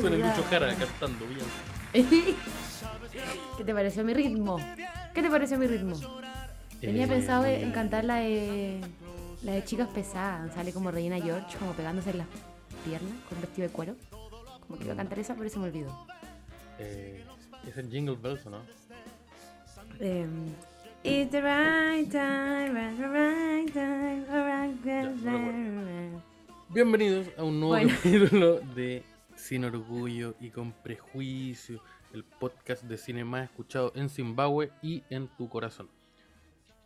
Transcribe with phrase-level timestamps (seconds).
[0.00, 0.20] Con el.
[0.20, 1.46] Lucho Jara cantando bien.
[3.58, 4.58] ¿Qué te pareció mi ritmo?
[5.14, 5.94] ¿Qué te pareció mi ritmo?
[6.80, 8.80] Tenía Eh, pensado en cantar la de,
[9.42, 10.54] la de chicas pesadas.
[10.54, 12.26] Sale como Regina George, como pegándose en las
[12.84, 13.96] piernas con un vestido de cuero.
[14.66, 16.06] Como que iba a cantar esa, pero se me olvidó.
[16.78, 17.24] Eh,
[17.68, 18.58] es el Jingle Bells, ¿o ¿no?
[19.98, 20.26] Eh,
[21.02, 26.20] It's the right time, it's the right time, the right time.
[26.68, 27.90] Bienvenidos a un nuevo Bueno.
[27.96, 29.02] capítulo de
[29.50, 31.82] Sin Orgullo y con Prejuicio,
[32.12, 35.90] el podcast de cine más escuchado en Zimbabue y en tu corazón.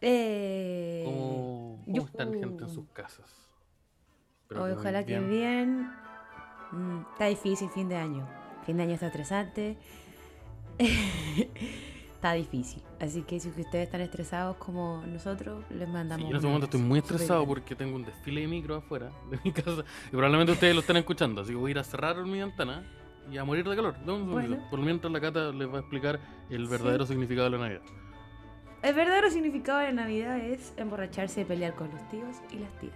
[0.00, 3.50] Eh, ¿Cómo, cómo están gente en sus casas?
[4.48, 5.92] Hoy que ojalá que bien.
[6.72, 8.26] Mm, está difícil fin de año.
[8.64, 9.76] Fin de año está estresante.
[12.24, 12.82] está difícil.
[13.00, 16.24] Así que si ustedes están estresados como nosotros, les Sí, mandamos.
[16.24, 17.48] yo en este momento estoy muy estresado bien.
[17.50, 20.96] porque tengo un desfile de micro afuera de mi casa y probablemente ustedes lo están
[20.96, 22.82] escuchando, así que voy a ir a cerrar mi ventana
[23.30, 23.94] y a morir de calor.
[24.06, 24.56] Bueno.
[24.70, 27.82] Por mientras la Cata les va a explicar el verdadero significado de la Navidad.
[28.82, 32.94] El verdadero significado de Navidad es emborracharse y pelear con los tíos y las tías.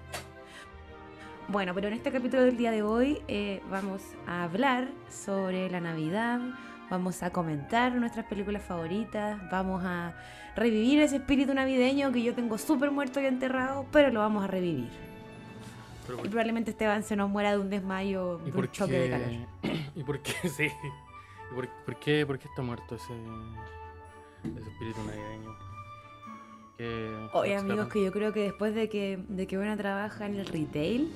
[1.48, 5.80] Bueno, pero en este capítulo del día de hoy eh, vamos a hablar sobre la
[5.80, 6.40] Navidad,
[6.90, 10.14] vamos a comentar nuestras películas favoritas, vamos a
[10.56, 14.46] revivir ese espíritu navideño que yo tengo súper muerto y enterrado, pero lo vamos a
[14.46, 14.88] revivir.
[14.88, 19.10] Y ¿por- probablemente Esteban se nos muera de un desmayo, ¿Y de un choque de
[19.10, 19.82] calor.
[19.94, 20.32] ¿Y por qué?
[20.48, 20.68] Sí.
[21.50, 23.12] ¿Y por, por qué, por qué está muerto ese,
[24.44, 25.56] ese espíritu navideño?
[26.78, 30.36] ¿Qué- Oye, amigos, que yo creo que después de que, de que una trabaja en
[30.36, 31.12] el retail,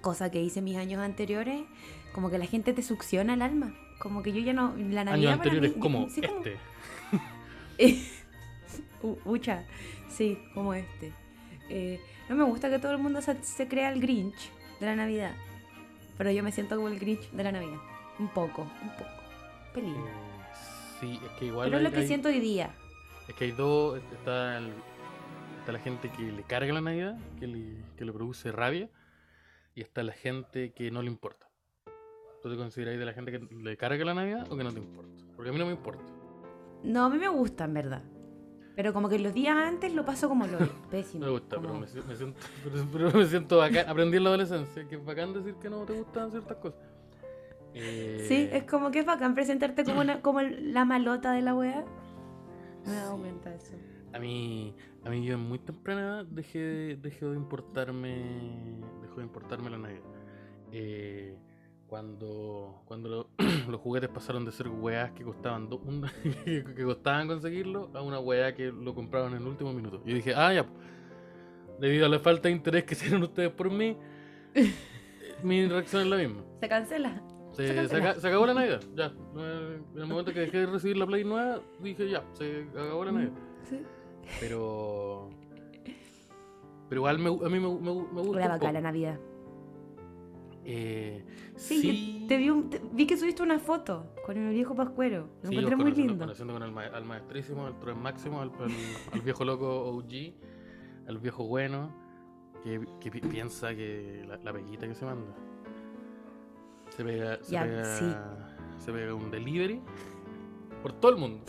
[0.00, 1.62] cosa que hice mis años anteriores,
[2.12, 3.74] como que la gente te succiona el alma.
[4.02, 4.74] Como que yo ya no.
[4.76, 5.12] La Navidad.
[5.12, 6.56] Años para anteriores mí- como sí, como- este.
[9.02, 9.64] U- Ucha,
[10.08, 11.12] sí, como este.
[11.68, 14.96] Eh, no me gusta que todo el mundo se, se crea el Grinch de la
[14.96, 15.34] Navidad.
[16.18, 17.78] Pero yo me siento como el Grinch de la Navidad.
[18.18, 19.10] Un poco, un poco.
[19.72, 19.94] Pelín.
[19.94, 20.10] Eh,
[21.00, 22.70] sí, es que igual Pero es lo que hay- siento hoy día.
[23.28, 24.72] Es que hay dos, está, el-
[25.60, 28.88] está la gente que le carga la Navidad, que le, que le produce rabia,
[29.76, 31.46] y está la gente que no le importa.
[32.42, 34.80] ¿Tú te consideras de la gente que le carga la Navidad o que no te
[34.80, 35.10] importa?
[35.36, 36.02] Porque a mí no me importa.
[36.82, 38.02] No, a mí me gusta, en verdad.
[38.74, 40.58] Pero como que los días antes lo paso como lo
[40.90, 41.20] pésimo.
[41.20, 41.86] No me gusta, pero me, me
[42.16, 43.88] siento, pero, pero me siento bacán.
[43.88, 46.80] Aprendí en la adolescencia que es bacán decir que no te gustan ciertas cosas.
[47.74, 51.54] Eh, Sí, es como que es bacán presentarte como, una, como la malota de la
[51.54, 51.84] wea.
[52.84, 53.74] Me he dado cuenta de eso.
[54.14, 54.74] A mí,
[55.04, 59.78] a mí yo en muy temprana dejé, de- dejé de importarme, dejó de importarme la
[59.78, 60.02] Navidad.
[60.72, 61.36] Eh,
[61.92, 63.26] cuando cuando lo-
[63.70, 66.06] los juguetes pasaron de ser weas que costaban do- un-
[66.46, 70.00] que, costaban conseguirlo a una wea que lo compraban en el último minuto.
[70.06, 70.64] Y dije, ah, ya,
[71.78, 73.94] debido a la falta de interés que tienen ustedes por mí,
[75.42, 76.42] mi reacción es la misma.
[76.60, 77.22] Se cancela.
[77.52, 78.10] Se, Se se cancela.
[78.12, 79.12] aca- se acabó la Navidad, ya.
[79.36, 83.12] En el momento que dejé de recibir la Play nueva, dije, ya, se acabó la
[83.12, 83.32] Navidad.
[83.68, 83.82] Sí.
[84.40, 85.28] Pero.
[86.88, 88.20] Pero igual me, a mí me, me, me gusta.
[88.22, 88.80] Un bacán la.
[88.80, 89.18] Navidad.
[90.64, 91.24] Eh,
[91.56, 95.28] Sí, sí, te vi, un- te- vi que subiste una foto con el viejo Pascuero.
[95.42, 96.18] Lo sí, encontré muy lindo.
[96.18, 98.70] Conociendo con el, ma- al maestrísimo, al Troy máximo, al, al-
[99.12, 100.32] al viejo loco OG,
[101.08, 101.90] al viejo bueno,
[102.64, 105.34] que, que pi- piensa que la, la peguita que se manda.
[106.96, 108.04] Se pega, se, Ya, pega, sí.
[108.84, 109.80] se pega un delivery
[110.82, 111.44] por todo el mundo.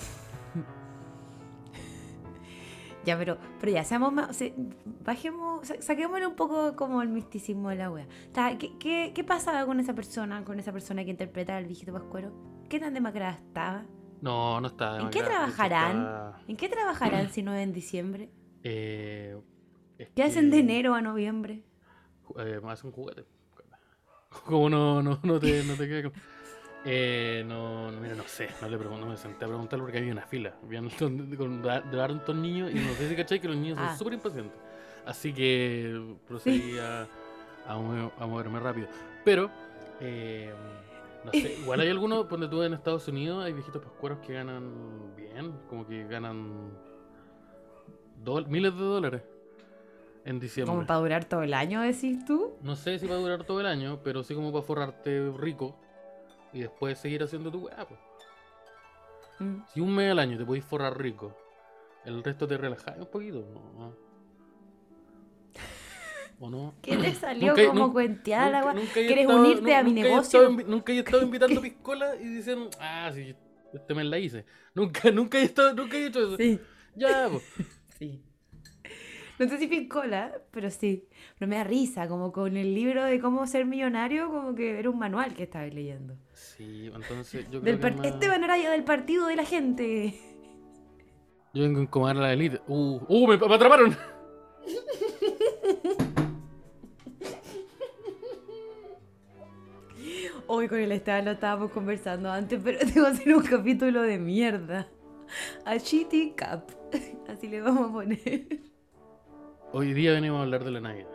[3.05, 4.35] Ya, pero, pero ya, seamos más.
[4.35, 4.53] se-
[5.03, 8.07] bajemos, sa- saquémosle un poco como el misticismo de la wea.
[8.57, 12.31] ¿Qué, qué, qué pasaba con esa persona, con esa persona que interpretaba al viejito Pascuero?
[12.69, 13.83] ¿Qué tan demacrada estaba?
[14.21, 14.99] No, no está.
[15.01, 16.33] ¿En qué trabajarán?
[16.47, 18.29] ¿En qué trabajarán si no es en diciembre?
[18.63, 19.37] eh,
[19.97, 21.63] es ¿Qué hacen de enero a noviembre?
[22.39, 23.25] Eh, más un juguete.
[24.45, 26.13] Como no, no, no te, no te queda con-
[26.85, 29.99] Eh, no, no, mira, no sé, no le pregunto, no me senté a preguntarle porque
[29.99, 30.53] había una fila.
[30.63, 33.89] Habían hartos niños y no sé si cachai que los niños Ah.
[33.89, 34.57] son súper impacientes.
[35.05, 37.07] Así que procedí a,
[37.67, 38.87] a, mo- a moverme rápido.
[39.23, 39.49] Pero,
[40.01, 40.53] eh,
[41.23, 45.15] no sé, igual hay algunos, donde tú en Estados Unidos hay viejitos pascueros que ganan
[45.15, 46.71] bien, como que ganan
[48.47, 49.21] miles de dólares
[50.25, 50.73] en diciembre.
[50.75, 52.53] Como para durar todo el año, decís tú.
[52.61, 55.77] No sé si va a durar todo el año, pero sí como para forrarte rico
[56.53, 57.85] y después seguir haciendo tu weá.
[57.87, 57.99] pues.
[59.39, 59.57] Mm.
[59.73, 61.35] Si un mes al año te podéis forrar rico,
[62.05, 63.39] el resto te relajáis un poquito.
[63.77, 63.95] ¿no?
[66.39, 66.73] ¿O no?
[66.81, 68.01] ¿Qué te salió Nunca- como nunca-
[68.73, 70.41] nunca he ¿Quieres estado- unirte a mi he negocio?
[70.41, 73.35] estado nunca he estado invitando piscola y diciendo, ah, sí,
[73.73, 74.45] este mes la hice.
[74.75, 76.37] Nunca, nunca he estado, nunca he hecho eso.
[76.37, 76.59] Sí.
[76.95, 77.43] Ya, pues.
[77.99, 78.23] Sí.
[79.43, 81.07] No sé si Pincola, pero sí.
[81.37, 84.89] Pero me da risa, como con el libro de cómo ser millonario, como que era
[84.89, 86.15] un manual que estaba leyendo.
[86.33, 90.19] Sí, entonces yo Del creo par- que más- Araya del partido de la gente.
[91.53, 92.61] Yo vengo a incomodar a la élite.
[92.67, 92.99] ¡Uh!
[93.07, 93.27] ¡Uh!
[93.27, 93.95] ¡Me, me atraparon!
[100.47, 104.19] Hoy con el Esteban lo estábamos conversando antes, pero tengo que hacer un capítulo de
[104.19, 104.87] mierda.
[105.65, 106.69] A Shitty Cap.
[107.27, 108.47] Así le vamos a poner.
[109.73, 111.09] Hoy día venimos a hablar de la Navidad.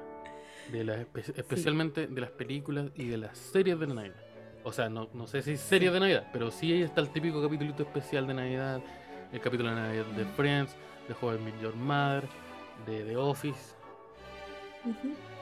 [0.73, 4.17] De espe- especialmente de las películas y de las series de la Navidad.
[4.65, 7.41] O sea, no, no sé si series de Navidad, pero sí ahí está el típico
[7.43, 8.81] capítulo especial de Navidad.
[9.33, 10.75] El capítulo de Navidad de Friends,
[11.09, 12.25] de Met Your Mother,
[12.87, 13.77] de The Office.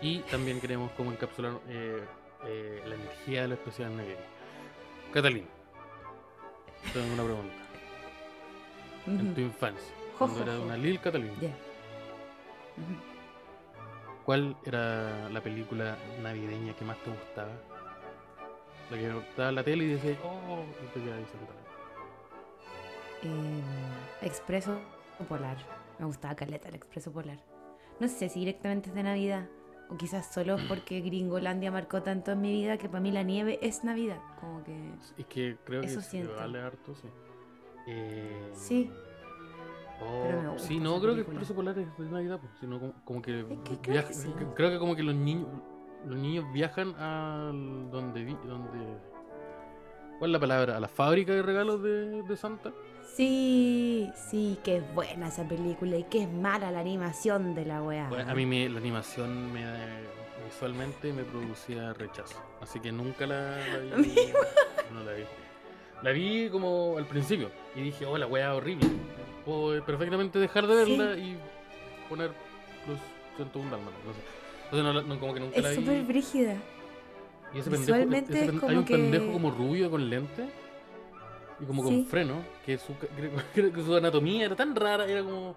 [0.03, 2.03] Y también queremos como encapsular eh,
[2.47, 4.21] eh, la energía de la especial navideña.
[5.13, 5.47] Catalina,
[6.93, 7.55] tengo una pregunta.
[9.07, 10.65] En tu infancia, Jo, cuando jo, era jo.
[10.65, 11.33] una Lil Catalina,
[14.25, 17.53] ¿cuál era la película navideña que más te gustaba?
[18.91, 20.65] La que estaba en la tele y decías, oh,
[20.95, 21.61] te quedabas ahí sentada.
[23.23, 24.79] Eh, Expreso
[25.29, 25.57] Polar.
[25.99, 27.39] Me gustaba Caleta el Expreso Polar.
[27.99, 29.49] No sé si directamente es de Navidad.
[29.89, 33.59] O quizás solo porque Gringolandia marcó tanto en mi vida que para mí la nieve
[33.63, 34.21] es Navidad.
[34.41, 34.77] Como que.
[35.19, 36.35] Es que creo que Eso sí, siento.
[36.37, 37.09] vale harto, sí.
[37.89, 38.91] Eh, Sí.
[40.01, 41.39] Oh, pero me gusta sí, no, creo que película.
[41.39, 44.29] Expreso Polar es de Navidad, pues, sino como, como que, Es que creo que sí.
[44.39, 45.49] que- creo que como que los niños
[46.07, 47.51] los niños viajan a
[47.91, 48.99] donde donde
[50.19, 50.77] ¿Cuál es la palabra?
[50.77, 52.73] A la fábrica de regalos de, de Santa.
[53.15, 57.83] Sí, sí, que es buena esa película y que es mala la animación de la
[57.83, 58.09] weá.
[58.09, 59.65] Bueno, a mí me- la animación me
[60.47, 63.57] visualmente me producía rechazo, así que nunca la,
[63.99, 64.15] vi.
[64.93, 65.25] No la vi.
[66.03, 68.87] La vi como al principio y dije, oh, la weá horrible.
[69.47, 71.39] Puedo perfectamente dejar de verla y
[72.11, 72.33] poner
[72.87, 72.99] los
[73.37, 74.19] 101 dálmatas, no sé.
[74.65, 76.57] Entonces no, la- no, como que nunca la Es súper brígida.
[77.55, 80.49] Y ese pendejo, ese es pen- como hay un que- pendejo como rubio con lente
[81.61, 82.07] y como con Sí.
[82.11, 82.93] freno, que su,
[83.55, 85.53] que anatomía era tan rara, era como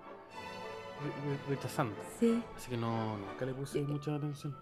[1.02, 2.00] re- re- rechazante.
[2.20, 2.42] Sí.
[2.56, 3.86] Así que no, nunca le puse Sí.
[3.92, 4.56] mucha atención.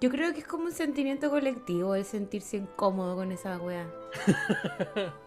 [0.00, 3.86] Yo creo que es como un sentimiento colectivo el sentirse incómodo con esa weá.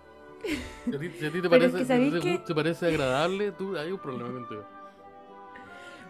[0.85, 3.51] Si a ti, si a ti te, es parece, que si ¿sabéis te, parece agradable,
[3.51, 4.63] tú hay un problema contigo.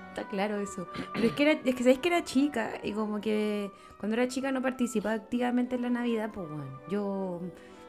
[0.10, 0.88] Está claro eso.
[1.14, 4.28] Pero es que, era, es que sabéis que era chica y como que cuando era
[4.28, 7.42] chica no participaba activamente en la Navidad, pues bueno, yo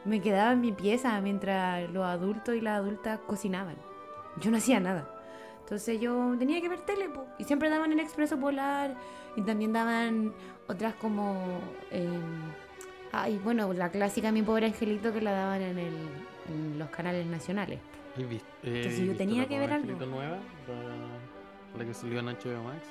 [0.05, 3.75] me quedaba en mi pieza mientras los adultos y las adultas cocinaban.
[4.39, 5.07] Yo no hacía nada.
[5.61, 8.95] Entonces yo tenía que ver tele, po, y siempre daban el Expreso Polar
[9.35, 10.33] y también daban
[10.67, 11.61] otras como...
[11.91, 12.41] em,
[13.11, 15.93] ay, bueno, la clásica Mi Pobre Angelito que la daban en, el,
[16.51, 17.79] en los canales nacionales.
[18.17, 20.05] ¿Has vis- eh, Entonces yo visto tenía que ver algo.
[20.05, 20.37] Nueva?
[20.67, 22.85] La, la que salió en HBO Max.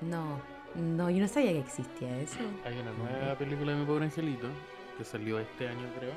[0.00, 0.40] No,
[0.74, 2.38] no, yo no sabía que existía eso.
[2.64, 4.46] Hay una nueva película de Mi Pobre Angelito
[4.96, 6.12] que salió este año, creo.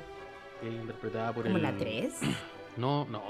[0.60, 1.62] Que es interpretada por ¿Como el.
[1.62, 2.14] la 3?
[2.76, 3.22] No, no,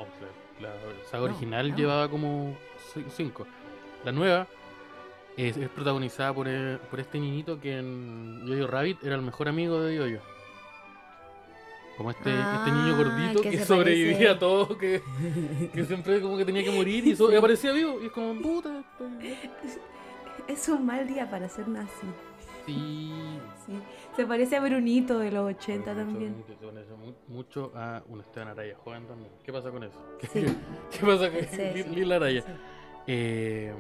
[0.59, 1.77] la, la saga No, original no.
[1.77, 2.57] llevaba como
[3.11, 3.47] 5.
[4.03, 4.47] La nueva
[5.37, 9.49] es, es protagonizada por, eh, por este niñito que en Yoyo Rabbit era el mejor
[9.49, 10.21] amigo de Yoyo.
[11.97, 15.01] Como este, este niño Ah, gordito que que, sobrevivía parece- a todo, que,
[15.73, 18.01] que siempre como que tenía que morir y, so- y aparecía vivo.
[18.03, 18.83] Y es como, puta,
[19.19, 19.37] bien".
[20.49, 22.07] Es un mal día para ser nazi.
[22.67, 23.13] Sí.
[23.67, 23.73] Sí.
[24.17, 26.45] Se parece a Brunito de los 80 Mucho, también.
[26.49, 29.31] se parece mu- mucho a un Esteban Araya joven también.
[29.45, 29.99] ¿Qué pasa con eso?
[30.19, 30.45] ¿Qué, Sí.
[30.91, 31.85] qué pasa con Sí, sí.
[31.95, 32.43] Lil Araya?
[32.43, 32.53] Sí.
[33.07, 33.73] Eh,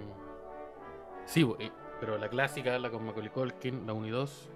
[1.27, 4.49] sí, eh, pero la clásica, la con Macaulay Culkin, la 1 y 2,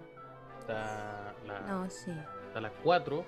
[0.60, 2.10] está la, No, sí.
[2.46, 3.24] está la 4.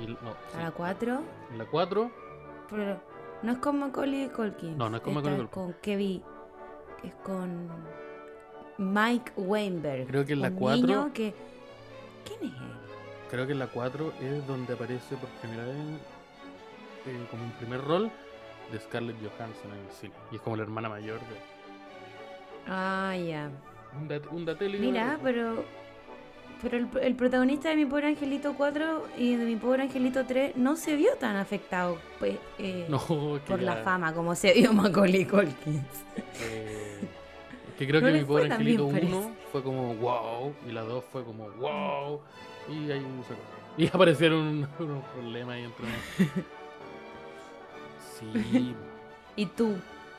[0.00, 1.22] Y, el- no, sí, A la 4.
[1.56, 2.10] La 4,
[2.70, 3.00] Pero
[3.42, 4.76] no es con Macaulay Culkin.
[4.78, 6.22] No, no es con Macaulay con Kevin.
[7.02, 7.68] Es con
[8.78, 10.06] Mike Weinberg.
[10.06, 11.34] Creo que en la un cuatro- niño que...
[12.24, 12.74] ¿Quién es él?
[13.30, 15.74] creo que en la 4 es donde aparece por primera vez
[17.06, 18.10] eh, como un primer rol
[18.70, 20.14] de Scarlett Johansson en el cine.
[20.30, 21.36] Y es como la hermana mayor de.
[22.68, 23.50] Ah, ya.
[24.00, 25.64] Un, dat- un Mira, pero.
[26.62, 30.56] Pero el, el protagonista de Mi Pobre Angelito 4 y de Mi Pobre Angelito 3
[30.56, 32.98] no se vio tan afectado pues, eh, No,
[33.46, 35.84] por la fama como se vio Macaulay Culkin.
[36.40, 37.00] Eh,
[37.78, 39.34] que creo No que mi pobre angelito bien, 1 parece.
[39.52, 42.20] fue como wow y la 2 fue como wow
[42.70, 43.04] y ahí.
[43.76, 44.38] Y aparecieron
[44.78, 45.86] unos problemas ahí entre.
[48.20, 48.74] Sí,
[49.34, 49.74] ¿Y tú?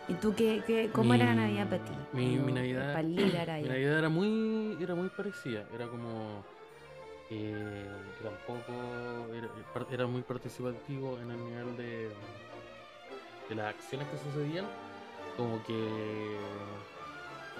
[0.07, 1.93] ¿Y tú qué, qué, cómo era la Navidad para ti?
[2.13, 3.23] mi- Navidad- para mi
[3.67, 6.43] Navidad era muy era muy parecida, era como
[7.31, 7.87] eh,
[8.21, 8.71] tampoco
[9.33, 9.49] era,
[9.91, 12.09] era muy participativo en el nivel de
[13.49, 14.65] de las acciones que sucedían
[15.37, 16.37] como que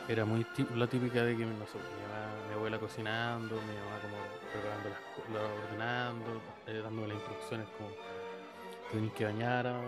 [0.08, 3.98] era muy la típica de que no sé, mi, mamá, mi abuela cocinando, mi mamá
[4.02, 4.18] como
[4.54, 7.90] preparando las ordenando, eh, dándome las instrucciones como
[8.96, 9.82] tenés que bañar, ah,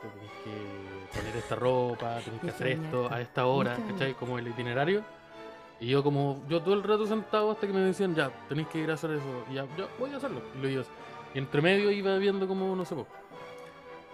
[0.00, 4.14] te tenés que poner esta ropa, tenés que hacer esto a esta hora, ¿cachai?
[4.14, 5.02] Como el itinerario.
[5.80, 8.78] Y yo como, yo todo el rato sentado hasta que me decían, ya, tenéis que
[8.78, 9.44] ir a hacer eso.
[9.50, 10.40] Y ya, ya, voy a hacerlo.
[10.56, 10.84] Y lo iba.
[11.34, 13.06] Y entre medio iba viendo como, no sé, po,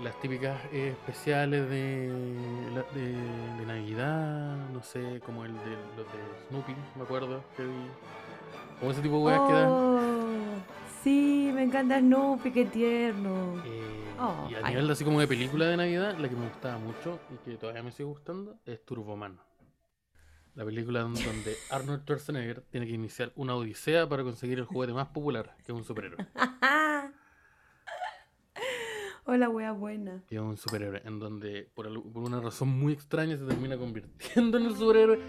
[0.03, 2.11] las típicas eh, especiales de,
[2.95, 3.13] de,
[3.59, 7.91] de Navidad, no sé, como el de los de Snoopy, me acuerdo, que vi.
[8.81, 10.28] Como ese tipo de weas que dan.
[11.03, 13.63] Sí, me encanta Snoopy, qué tierno.
[13.65, 14.75] Eh, Oh, y a ay.
[14.75, 17.85] nivel así como de película de Navidad, la que me gustaba mucho y que todavía
[17.85, 19.39] me sigue gustando es Turboman.
[20.57, 24.93] La película don- donde Arnold Schwarzenegger tiene que iniciar una odisea para conseguir el juguete
[24.93, 26.19] más popular, que es un superhéroe.
[29.25, 30.25] Hola, wea buena.
[30.27, 34.59] Que es un superhéroe, en donde por, por una razón muy extraña se termina convirtiendo
[34.59, 35.21] en el superhéroe.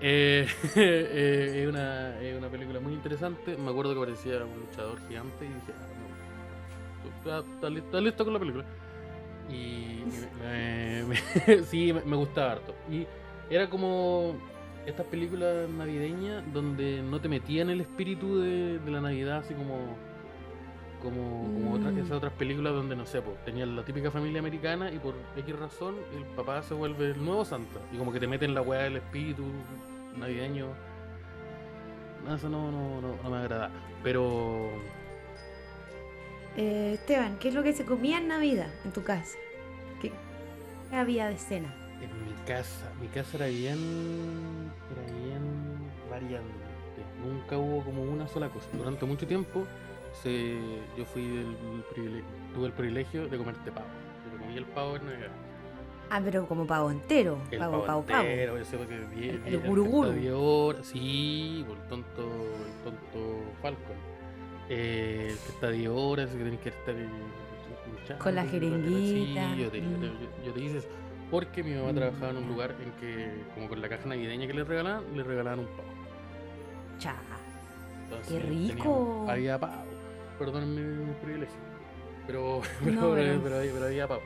[0.00, 3.56] Eh, eh, es, una, es una película muy interesante.
[3.56, 7.78] Me acuerdo que parecía un luchador gigante y dije, ah, no, tú- tú- ¿estás li-
[7.80, 8.64] estás listo con la película?
[9.48, 10.04] Y,
[10.40, 11.04] me-
[11.46, 12.74] me- sí, me, me gustaba harto.
[12.90, 13.06] Y
[13.50, 14.36] era como
[14.86, 19.96] estas películas navideñas donde no te metían el espíritu de, de la Navidad, así como
[21.02, 21.98] como, como otras, Mm.
[21.98, 25.58] esas otras películas donde, no sé, pues, tenían la típica familia americana y por X
[25.58, 27.80] razón el papá se vuelve el nuevo Santa.
[27.90, 29.44] Y como que te meten la weá del espíritu
[30.16, 30.78] navideño.
[32.24, 33.70] No, Eso no, no, no, no me agrada.
[34.02, 34.70] Pero
[36.56, 39.38] Eh, Esteban, ¿qué es lo que se comía en Navidad en tu casa?
[40.00, 40.12] ¿Qué
[40.92, 41.74] había de cena?
[42.00, 47.04] en mi casa, mi casa era bien, era bien variante.
[47.22, 48.68] Nunca hubo como una sola cosa.
[48.72, 49.68] Durante mucho tiempo
[50.12, 52.24] se, yo fui del privilegio,
[52.54, 53.88] tuve el privilegio de comerte pavo.
[54.24, 55.36] Yo me comí el pavo en Navidad.
[56.10, 57.38] Ah, pero como pavo entero.
[57.50, 60.10] El pavo, pavo, pavo, entero, ese fue que die- El- el die- guru hasta guru.
[60.12, 63.96] 10 horas, sí, por el tonto, el tonto Falcon.
[64.68, 69.54] Eh, el que está 10 horas, que tenés que estar luchando, Con la Sí, jeringuita,
[69.54, 70.02] yo te, yo te- mm.
[70.02, 70.88] yo- yo te hice eso.
[71.30, 71.94] Porque mi mamá Mm.
[71.94, 75.22] trabajaba en un lugar en que, como con la caja navideña que le regalaban, le
[75.22, 75.88] regalaban un pavo.
[76.98, 77.14] Cha.
[78.04, 79.26] Entonces, ¡Qué teníamos- rico!
[79.28, 79.84] había pavo.
[80.40, 81.54] Perdónenme mi privilegio.
[82.26, 84.22] Pero, pero, No, pero, pero- pero había pavo.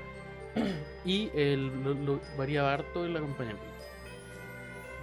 [1.04, 3.64] Y el, lo, lo variaba harto el acompañamiento.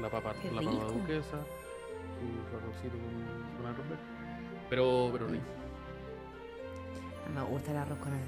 [0.02, 0.86] La papa, ¡Qué la papa rico!
[0.94, 1.38] duquesa,
[2.50, 2.96] su arrocito
[3.58, 4.02] con, arroz verde.
[4.70, 5.44] Pero, pero rico.
[7.36, 8.26] Me gusta el arroz con arroz.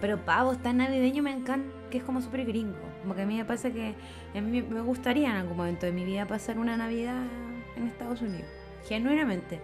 [0.00, 2.76] Pero pavo tan navideño me encanta, que es como súper gringo.
[3.02, 3.94] Como que a mí me pasa que
[4.34, 7.22] a mí me gustaría en algún momento de mi vida pasar una Navidad
[7.76, 8.48] en Estados Unidos.
[8.88, 9.60] Genuinamente.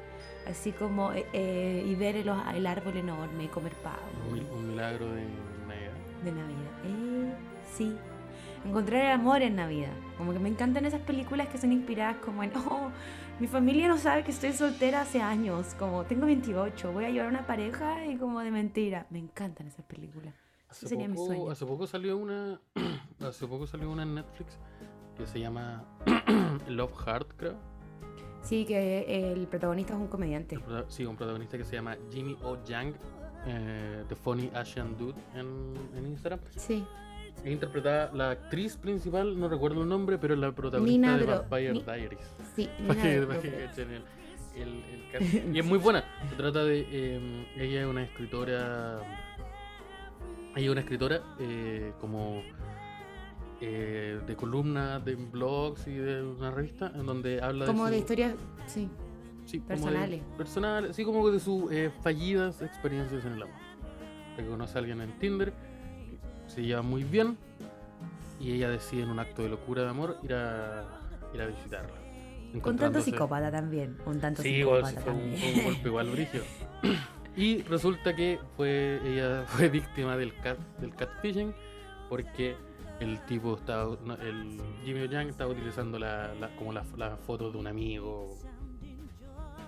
[0.48, 4.46] Así como, eh, eh, y ver el, el árbol enorme y comer un, pavo mil-
[4.52, 5.24] un milagro de.
[6.24, 6.70] De Navidad.
[6.84, 7.34] Eh,
[7.72, 7.96] sí.
[8.64, 9.92] Encontrar el amor en Navidad.
[10.18, 12.90] Como que me encantan esas películas que son inspiradas como en, oh,
[13.38, 15.74] mi familia no sabe que estoy soltera hace años.
[15.78, 19.06] Como tengo 28, voy a llevar una pareja y como de mentira.
[19.10, 20.34] Me encantan esas películas.
[20.68, 21.50] Hace sería mi poco, sueño.
[21.50, 22.60] hace poco salió una
[23.26, 24.56] hace poco salió una en Netflix
[25.16, 25.84] que se llama
[26.68, 27.56] Love Heart, creo.
[28.42, 30.58] Sí, que el protagonista es un comediante.
[30.88, 32.62] Sí, un protagonista que se llama Jimmy O.
[32.64, 32.94] Yang,
[33.47, 36.40] eh, The Funny Asian Dude en, en Instagram.
[36.56, 36.85] Sí.
[37.44, 41.26] Es interpretada la actriz principal, no recuerdo el nombre, pero es la protagonista Nina de
[41.26, 42.30] Dro- Vampire Ni- Diaries.
[42.54, 44.02] Sí, Nina de- de-
[44.56, 45.56] el- el-.
[45.56, 46.04] Y es muy buena.
[46.28, 46.87] Se trata de.
[46.90, 49.00] eh, ella es una escritora.
[50.56, 52.42] Ella es una escritora eh, como.
[53.62, 57.97] eh, de columnas, de blogs y de una revista en donde habla como de, de
[57.99, 58.35] su- historias,
[58.66, 58.88] sí.
[59.50, 60.23] Sí, como de- personales.
[60.37, 63.57] personales, sí, como de sus eh, fallidas experiencias en el amor.
[64.37, 65.52] Que conoce a alguien en Tinder,
[66.47, 67.37] se lleva muy bien
[68.38, 70.85] y ella decide en un acto de locura de amor ir a,
[71.35, 71.95] ir a visitarla.
[72.52, 73.97] Un tanto psicópata también.
[74.07, 76.45] Un tanto Sí, igual psicópata sí fue un, un golpe igual brígido.
[77.37, 81.54] Y resulta que fue ella fue víctima del cat del catfishing
[82.09, 82.57] porque
[82.99, 87.57] el tipo estaba el Jimmy Yang estaba utilizando la, la- como la, la foto de
[87.59, 88.37] un amigo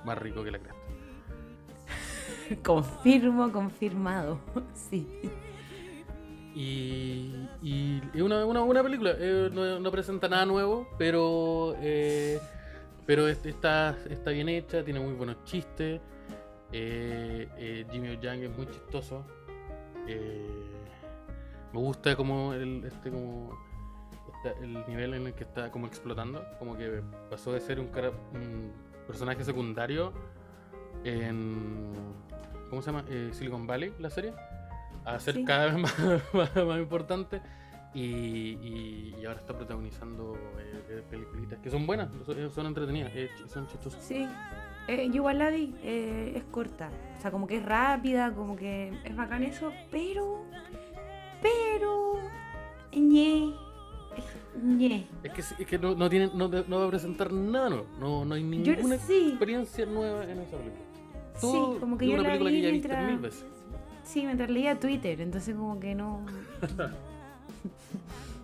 [0.04, 0.80] más rico que la cresta.
[2.64, 4.38] Confirmo, confirmado.
[4.74, 5.06] Sí.
[6.54, 9.14] Y, y es una, una buena película.
[9.18, 12.38] eh, no, no presenta nada nuevo, pero eh,
[13.06, 16.00] pero es- está, está bien hecha, tiene muy buenos chistes.
[16.72, 18.20] eh, eh, Jimmy O.
[18.20, 19.24] Yang es muy chistoso.
[21.72, 23.58] me gusta como el, este como
[24.60, 26.44] el nivel en el que está como explotando.
[26.58, 28.72] Como que pasó de ser un, cara- un
[29.06, 30.12] personaje secundario
[31.04, 31.92] en
[32.70, 33.04] ¿cómo se llama?
[33.08, 34.32] Eh, Silicon Valley, la serie,
[35.04, 35.44] a ser Sí.
[35.44, 35.94] cada vez más,
[36.32, 37.40] más, más importante
[37.94, 42.08] Y, y, y ahora está protagonizando eh, eh, peliculitas que son buenas,
[42.54, 44.02] son, entretenidas, eh, ch- son chistosas.
[44.02, 44.26] Sí.
[44.88, 46.88] Eh, yo igual la vi, es corta.
[47.18, 50.42] O sea, como que es rápida, como que es bacán eso, pero.
[51.42, 52.14] Pero.
[52.92, 53.54] ñe.
[55.22, 58.24] Es que, sí- es que no, no, no, no va a presentar nada nuevo, no,
[58.24, 60.82] no hay Yo ninguna sí, experiencia nueva en esa película.
[61.36, 63.06] sí, Todo como que yo una la película vi que ya mientras.
[63.06, 63.44] mil veces.
[64.04, 66.24] Sí, mientras leía Twitter, entonces como que no.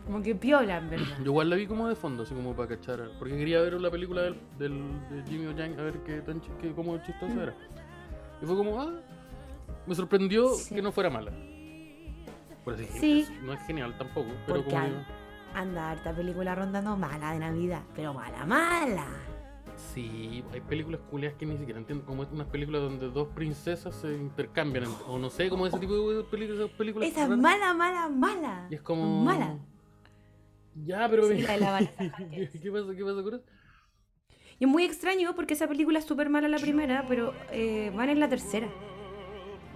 [0.06, 1.06] como que piola, en verdad.
[1.18, 3.10] Yo igual la vi como de fondo, así como para cachar.
[3.18, 4.72] Porque quería ver la película del, del,
[5.10, 7.38] de Jimmy O'Jang, a ver qué tan qué, cómo chistosa Mm.
[7.40, 7.54] era.
[8.40, 8.92] Y fue como, ah,
[9.86, 10.74] me sorprendió Sí.
[10.74, 11.32] que no fuera mala.
[12.64, 13.20] Por así Sí.
[13.20, 14.86] es- no es genial tampoco, pero Porque como
[15.54, 19.06] Anda harta película rondando mala de Navidad, pero mala, mala.
[19.76, 24.12] Sí, hay películas culias que ni siquiera entiendo, como unas películas donde dos princesas se
[24.12, 27.08] intercambian, o no sé, como ese tipo de películas.
[27.08, 27.38] Esa es raras.
[27.38, 28.66] mala, mala, mala.
[28.70, 29.24] Y es como...
[29.24, 29.58] Mala.
[30.74, 31.28] Ya, pero...
[31.28, 31.90] Sí, la de la bala.
[31.98, 33.44] ¿Qué, pasa, ¿Qué pasa con eso?
[34.58, 38.08] Y es muy extraño porque esa película es súper mala la primera, pero eh, van
[38.08, 38.68] en la tercera.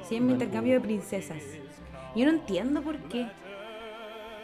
[0.02, 1.42] Sí, en mi intercambio de princesas.
[2.16, 3.28] Yo no entiendo por qué.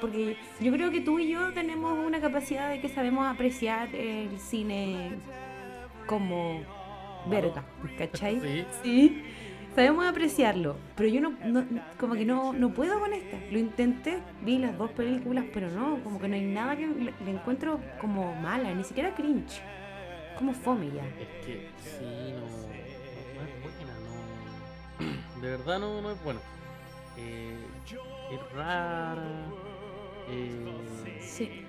[0.01, 4.39] Porque yo creo que tú y yo tenemos una capacidad de que sabemos apreciar el
[4.39, 5.19] cine
[6.07, 6.63] como
[7.27, 7.65] verga,
[7.99, 8.41] ¿cachai?
[8.41, 8.67] Sí.
[8.83, 9.23] Sí,
[9.75, 11.67] sabemos apreciarlo, pero yo no, no-
[11.99, 13.39] como que no, no puedo con esta.
[13.51, 17.15] Lo intenté, vi las dos películas, pero no, como que no hay nada que le,
[17.25, 19.63] le encuentro como mala, ni siquiera cringe.
[20.37, 21.05] Como fome ya.
[21.19, 22.69] Es que sí, no, no,
[23.35, 25.41] no es buena, no.
[25.43, 26.41] De verdad no, no es buena.
[27.17, 27.67] Eh,
[28.33, 29.59] es rara.
[30.31, 31.65] Eh, Sí.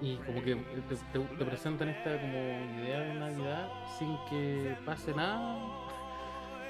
[0.00, 2.38] y como que te, te- te presentan esta como
[2.82, 5.58] idea de Navidad sin que pase nada.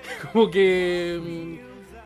[0.32, 1.58] Como que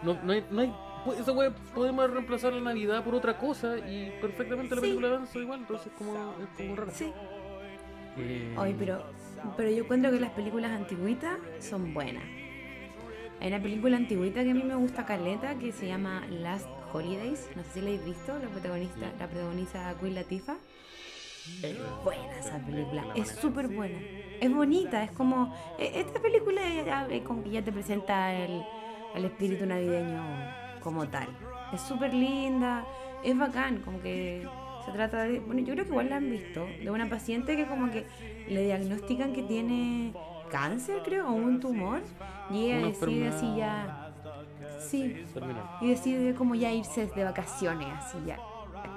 [0.02, 0.72] mm, no, no hay, no hay
[1.04, 4.86] pues, esa wea podemos reemplazar la Navidad por otra cosa y perfectamente la Sí.
[4.88, 6.90] película avanza igual, entonces como es como raro.
[6.92, 7.12] Sí.
[8.16, 9.04] Eh, Oye, pero,
[9.56, 12.24] pero yo encuentro que las películas antigüitas son buenas.
[13.40, 17.50] Hay una película antigüita que a mí me gusta caleta que se llama Last Holidays.
[17.56, 18.38] No sé si la habéis visto.
[18.38, 20.56] La protagonista, la protagoniza Queen Latifah.
[21.62, 23.98] Es buena esa película, es súper buena.
[24.40, 25.54] Es bonita, es como.
[25.78, 28.62] e- Esta película ya- es como que ya te presenta el,
[29.14, 30.22] el espíritu navideño
[30.80, 31.28] como tal.
[31.72, 32.86] Es súper linda,
[33.22, 34.48] es bacán, como que
[34.86, 35.40] se trata de.
[35.40, 38.06] Bueno, yo creo que igual la han visto, de una paciente que como que
[38.48, 40.14] le diagnostican que tiene
[40.50, 42.00] cáncer, creo, o un tumor,
[42.50, 44.03] y ella decide así ya.
[44.88, 45.24] Sí,
[45.80, 48.38] y decide como ya irse de vacaciones, así ya.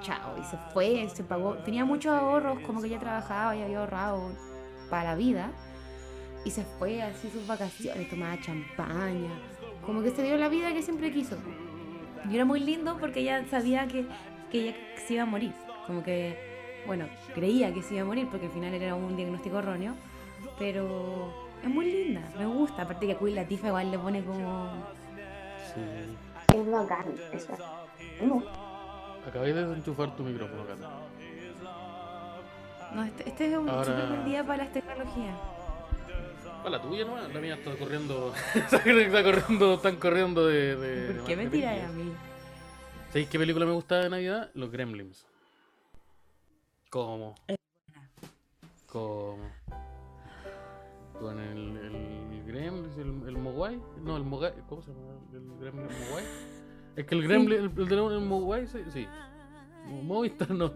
[0.00, 0.38] Chao.
[0.38, 1.54] Y se fue, se pagó.
[1.58, 4.30] Tenía muchos ahorros, como que ya trabajaba y había ahorrado
[4.90, 5.50] para la vida.
[6.44, 9.30] Y se fue así sus vacaciones, tomaba champaña.
[9.84, 11.36] Como que se dio la vida que siempre quiso.
[12.30, 14.06] Y era muy lindo porque ella sabía que,
[14.50, 15.52] que ella se iba a morir.
[15.86, 16.36] Como que,
[16.86, 19.94] bueno, creía que se iba a morir porque al final era un diagnóstico erróneo.
[20.58, 22.82] Pero es muy linda, me gusta.
[22.82, 24.97] Aparte que a Queen Latifah igual le pone como...
[25.74, 26.56] Sí.
[26.56, 27.04] Es bacán,
[29.26, 30.90] Acabé de desenchufar tu micrófono, Cata.
[32.94, 35.36] No, este, este es un Ahora- súper buen día para las tecnologías.
[36.62, 37.16] Para la tuya, ¿no?
[37.28, 38.32] La mía está corriendo.
[38.54, 38.82] está
[39.22, 40.76] corriendo, están corriendo de.
[40.76, 41.60] de ¿Por qué me marketing.
[41.68, 42.12] tiras a mí?
[43.08, 44.50] ¿Sabéis qué película me gustaba de Navidad?
[44.54, 45.26] Los Gremlins.
[46.90, 47.34] ¿Cómo?
[47.46, 47.56] Es
[48.86, 49.50] ¿Cómo?
[51.20, 52.17] Con el, el
[52.48, 53.80] Gremlins, el, el Mogwai.
[54.02, 54.52] No, el Mogwai.
[54.68, 55.12] ¿Cómo se llama?
[55.32, 56.24] El Gremlin Mogwai.
[56.96, 58.78] Es que el Gremlin, el, el de el Mogwai, sí.
[58.92, 59.06] sí.
[59.86, 60.72] Mo- Movistar no.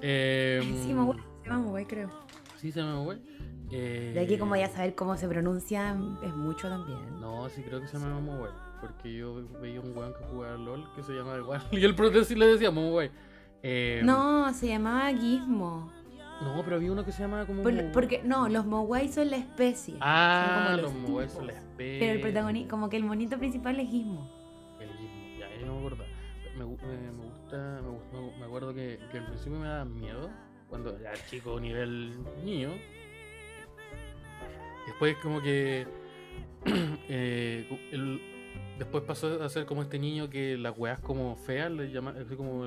[0.00, 2.10] Eh, Sí, Mogwai, se llama Mogwai, creo.
[2.56, 3.20] Sí, se llama Mogwai.
[3.72, 7.20] Eh, De aquí como ya saber cómo se pronuncia es mucho también.
[7.20, 8.52] No, sí creo que se llama Mogwai.
[8.80, 11.62] Porque yo veía un weón que jugaba LOL que se llamaba igual.
[11.72, 13.10] Y el protest sí le decía Mogwai.
[13.62, 15.92] Eh, No, se llamaba Gizmo.
[16.42, 17.62] No, pero había uno que se llamaba como.
[17.62, 19.94] Por- porque, no, los Mogwai son la especie.
[20.00, 21.98] Ah, los Mogwai son la especie.
[22.00, 24.30] Pero el protagonista, como que el monito principal es Gizmo.
[24.80, 26.04] El mismo, ya, ya no me acuerdo.
[26.56, 27.80] Me, me, me gusta,
[28.12, 30.30] me, me acuerdo que, que al principio me daba miedo.
[30.68, 32.70] Cuando ya chico, nivel niño.
[34.86, 35.86] Después, como que.
[37.08, 38.20] eh, el-
[38.78, 42.34] después pasó a ser como este niño que las weas como feas, le llama, así
[42.34, 42.64] como,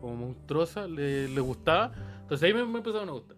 [0.00, 1.92] como monstruosas, le, le gustaba.
[2.28, 3.36] Entonces ahí me, me empezaron a gustar.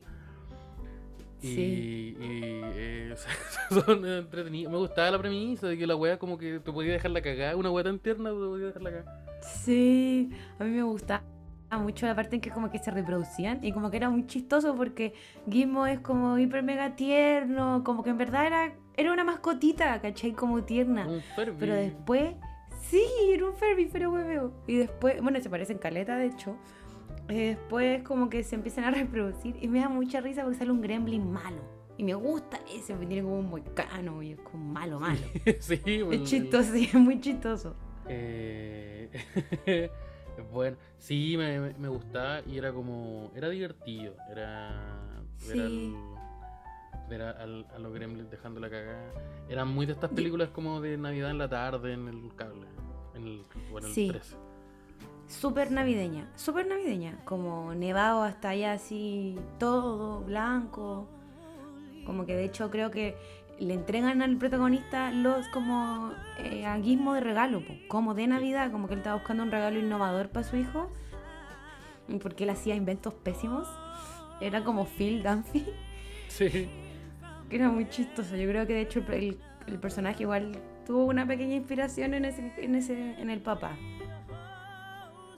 [1.42, 1.62] Y, Sí.
[1.62, 3.14] y, eh,
[3.70, 4.72] son entretenidos.
[4.72, 7.56] Me gustaba la premisa de que la wea como que te podía dejar la cagada.
[7.56, 9.24] Una wea tan tierna te podía dejar la cagada.
[9.42, 11.22] Sí, a mí me gusta
[11.78, 14.74] mucho la parte en que como que se reproducían y como que era muy chistoso
[14.74, 15.14] porque
[15.48, 20.32] Gizmo es como hiper mega tierno, como que en verdad era, era una mascotita, ¿cachai?
[20.32, 21.06] Como tierna.
[21.06, 21.54] Un Furby.
[21.60, 22.34] Pero después,
[22.82, 24.52] sí, era un Furby, pero hueveo.
[24.66, 26.56] Y después, bueno, se parecen caleta, de hecho.
[27.28, 30.70] Y después como que se empiezan a reproducir y me da mucha risa porque sale
[30.70, 31.62] un gremlin malo.
[31.96, 35.20] Y me gusta ese, porque tiene como un moicano y es como malo, malo.
[35.60, 37.76] sí, pues, Es el- chistoso, sí, es muy chistoso.
[38.08, 39.10] Eh,
[40.52, 43.30] bueno, sí, me, me- me gustaba y era como.
[43.34, 44.14] Era divertido.
[44.30, 45.20] Era.
[45.46, 45.60] Ver, Sí.
[45.60, 49.12] al- ver a, los gremlins dejando la cagada.
[49.48, 52.66] Eran muy de estas películas como de Navidad en la tarde en el cable.
[53.14, 54.08] En el, o en el Sí.
[54.08, 54.36] 13.
[55.30, 57.16] Súper navideña, súper navideña.
[57.24, 61.08] Como nevado hasta allá así, todo blanco.
[62.04, 63.16] Como que de hecho creo que
[63.60, 68.72] le entregan al protagonista los como eh, a guismo de regalo, po, como de Navidad,
[68.72, 70.90] como que él estaba buscando un regalo innovador para su hijo.
[72.08, 73.68] y Porque él hacía inventos pésimos.
[74.40, 75.64] Era como Phil Dunphy,
[76.28, 76.68] Sí.
[77.48, 78.34] que era muy chistoso.
[78.34, 79.38] Yo creo que de hecho el,
[79.68, 80.52] el personaje igual
[80.86, 83.76] tuvo una pequeña inspiración en ese, en ese, en el papá.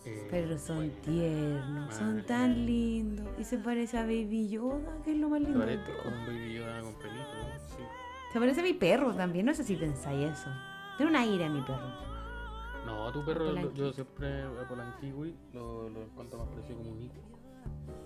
[0.04, 3.26] Eh, Pero son bueno, tiernos, son tan lindos.
[3.38, 5.60] Y se parece a Baby Yoda, que es lo más lindo.
[5.60, 6.02] parece todo.
[6.02, 7.58] como un baby Yoda con pelito, ¿no?
[7.76, 7.82] Sí.
[8.32, 10.48] Se parece a mi perro también, no sé si pensáis eso.
[10.96, 12.12] Tiene un aire a mi perro.
[12.86, 17.02] No, tu perro, lo- yo siempre a Polanquiwi lo, lo encuentro más parecido como un
[17.02, 17.14] hijo.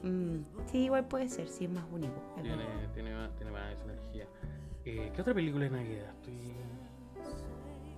[0.02, 2.12] Mm, sí, igual puede ser, sí, es más único.
[2.36, 4.26] es Tiene, tiene, más, tiene más esa energía.
[4.84, 6.10] Eh, ¿Qué otra película de Navidad?
[6.20, 6.52] Estoy.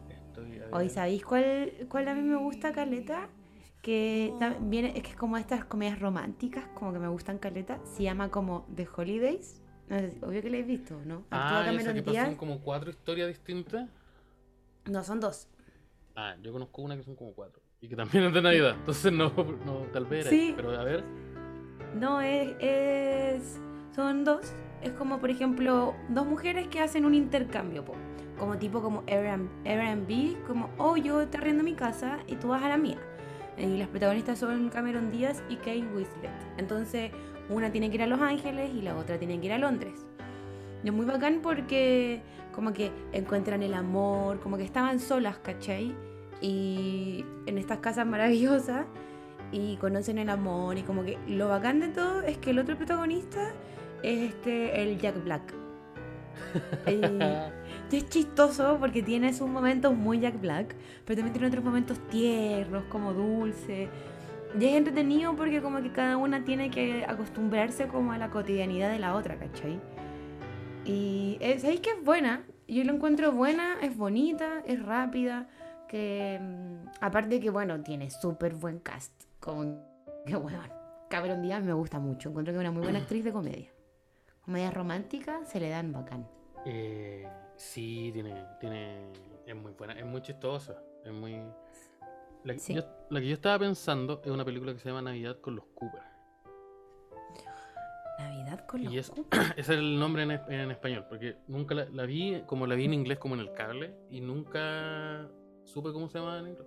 [0.08, 0.62] Estoy.
[0.72, 3.28] Hoy, ¿sabéis cuál, cuál a mí me gusta, Caleta?
[3.82, 7.78] Que también es que es como estas comedias románticas, como que me gustan Caleta.
[7.84, 9.62] Se llama como The Holidays.
[9.88, 11.24] No sé obvio que la habéis visto, ¿no?
[11.30, 13.88] Ah, esa que pasan como cuatro historias distintas.
[14.84, 15.48] No, son dos.
[16.16, 17.62] Ah, yo conozco una que son como cuatro.
[17.80, 18.74] Y que también es de Navidad.
[18.78, 19.32] Entonces no,
[19.64, 20.30] no tal vez era.
[20.30, 20.52] Sí.
[20.56, 21.04] Pero a ver.
[21.94, 23.60] No, es, es-
[23.94, 24.52] Son dos.
[24.82, 27.94] Es como, por ejemplo, dos mujeres que hacen un intercambio, po.
[28.38, 32.62] Como tipo como Airbnb, Airbnb, como, oh, yo te arriendo mi casa y tú vas
[32.62, 32.98] a la mía.
[33.58, 36.30] Y las protagonistas son Cameron Díaz y Kate Winslet.
[36.58, 37.10] Entonces,
[37.48, 40.06] una tiene que ir a Los Ángeles y la otra tiene que ir a Londres.
[40.84, 42.22] Y es muy bacán porque
[42.54, 45.94] como que encuentran el amor, como que estaban solas, ¿cachai?
[46.40, 48.86] Y en estas casas maravillosas
[49.50, 52.76] y conocen el amor y como que lo bacán de todo es que el otro
[52.76, 53.52] protagonista
[54.02, 55.54] es este, el Jack Black.
[57.96, 62.84] es chistoso porque tiene sus momentos muy Jack Black, pero también tiene otros momentos tiernos,
[62.84, 63.88] como dulce.
[64.58, 68.90] Y es entretenido porque como que cada una tiene que acostumbrarse como a la cotidianidad
[68.90, 69.80] de la otra, ¿cachai?
[70.84, 72.44] Y ¿sabéis que es buena?
[72.66, 75.48] Yo lo encuentro buena, es bonita, es rápida,
[75.88, 79.12] que mm, aparte que bueno, tiene súper buen cast.
[79.40, 79.82] Como
[80.26, 80.60] que bueno,
[81.08, 83.70] Cameron Díaz me gusta mucho, encuentro que es una muy buena actriz de comedia.
[84.44, 86.26] Comedias románticas se le dan bacán.
[86.64, 87.26] Eh,
[87.58, 89.10] sí, tiene, tiene.
[89.46, 90.82] Es muy buena, es muy chistosa.
[91.04, 91.38] Es muy.
[92.44, 92.74] La, que Sí.
[92.74, 95.64] yo, la que yo estaba pensando es una película que se llama Navidad con los
[95.74, 96.00] Cooper.
[98.18, 99.40] Navidad con los Y es, Cooper.
[99.56, 102.86] ese es el nombre en, en español, porque nunca la, la vi, como la vi
[102.86, 105.28] en inglés como en el cable, y nunca
[105.64, 106.66] supe cómo se llamaba en inglés.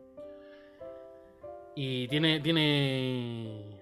[1.75, 3.80] Y tiene, tiene,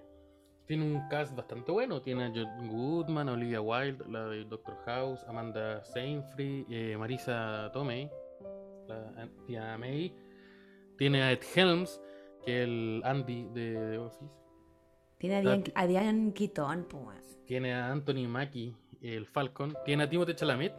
[0.70, 2.00] tiene un cast bastante bueno.
[2.00, 8.08] Tiene a John Goodman, Olivia Wilde, la de Doctor House, Amanda Seyfried, eh, Marisa Tomei,
[8.88, 10.14] la tía May.
[10.96, 12.00] Tiene a Ed Helms,
[12.46, 14.32] que es el Andy de The Office.
[15.18, 17.40] Tiene a Diane, a Diane Keaton, pues.
[17.48, 19.74] Tiene a Anthony Mackie, el Falcon.
[19.86, 20.76] Tiene a Timothée Chalamet.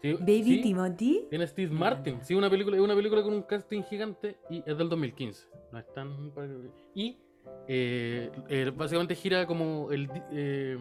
[0.00, 0.62] Sí, Baby sí.
[0.62, 1.26] Timothy.
[1.28, 2.20] Tiene a Steve Martin.
[2.22, 5.48] Sí, una película, es una película con un casting gigante y es del 2015.
[5.70, 6.32] No es tan.
[6.94, 7.18] Y
[7.70, 10.78] eh, eh, básicamente gira como el, eh,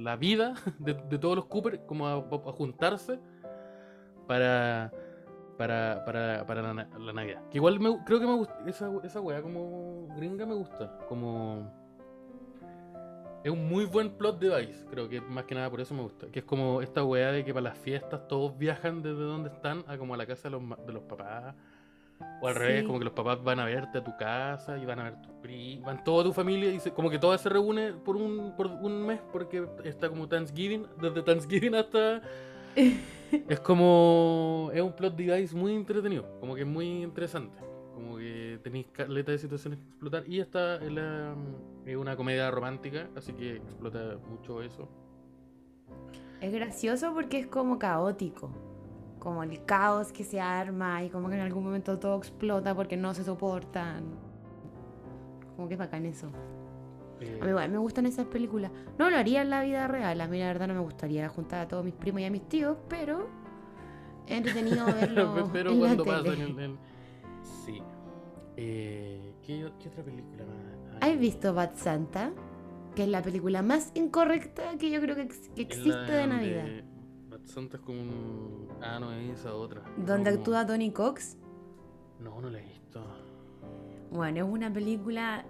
[0.00, 2.20] la vida de, todos los Cooper, como a,
[2.52, 3.18] juntarse
[4.26, 4.92] para.
[5.58, 7.42] Para, para, la, na- la Navidad.
[7.50, 8.58] Que igual me- creo que me gusta.
[8.66, 10.98] Esa, esa wea como gringa me gusta.
[11.08, 11.70] Como.
[13.44, 16.26] Es un muy buen plot device, creo que más que nada por eso me gusta.
[16.28, 19.84] Que es como esta weá de que para las fiestas todos viajan desde donde están
[19.86, 21.54] a como a la casa de los papás.
[22.40, 22.60] O al Sí.
[22.60, 25.22] revés, como que los papás van a verte a tu casa y van a ver
[25.22, 28.54] tus primos, van toda tu familia y se- como que toda se reúne por un,
[28.56, 32.22] por un mes porque está como Thanksgiving, desde Thanksgiving hasta...
[33.48, 34.70] es como...
[34.72, 37.58] Es un plot device muy entretenido, como que es muy interesante.
[37.94, 41.34] Como que tenéis caleta de situaciones que explotar y esta es, la-
[41.84, 44.88] es una comedia romántica, así que explota mucho eso.
[46.40, 48.50] Es gracioso porque es como caótico.
[49.22, 52.96] Como el caos que se arma y como que en algún momento todo explota porque
[52.96, 54.02] no se soportan.
[55.54, 56.28] Como que es bacán eso.
[57.20, 58.72] Eh, A mí igual me gustan esas películas.
[58.98, 60.20] No lo haría en la vida real.
[60.20, 62.48] A mí la verdad no me gustaría juntar a todos mis primos y a mis
[62.48, 63.28] tíos, pero
[64.26, 66.16] es entretenido verlo pero en la cuando tele.
[66.30, 66.78] pasa en el,
[67.64, 67.80] Sí.
[68.56, 71.02] Eh, ¿qué, qué otra película más?
[71.02, 72.32] ¿Has visto Bad Santa?
[72.96, 76.12] Que es la película más incorrecta que yo creo que, ex- que Es la existe
[76.12, 76.64] de Navidad.
[76.64, 76.91] Bad
[77.44, 78.68] Santa es como un.
[78.82, 79.82] Ah, no, es esa otra.
[79.96, 81.36] Donde No, como- actúa Tony Cox.
[82.20, 83.02] No, no la he visto.
[84.10, 85.44] Bueno, es una película,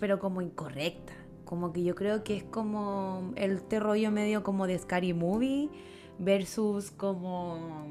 [0.00, 1.12] pero como incorrecta.
[1.44, 5.70] Como que yo creo que es como el este rollo medio como de Scary Movie
[6.18, 7.86] versus como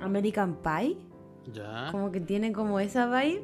[0.00, 0.96] American Pie.
[1.52, 1.88] Ya.
[1.90, 3.42] Como que tiene como esa vibe.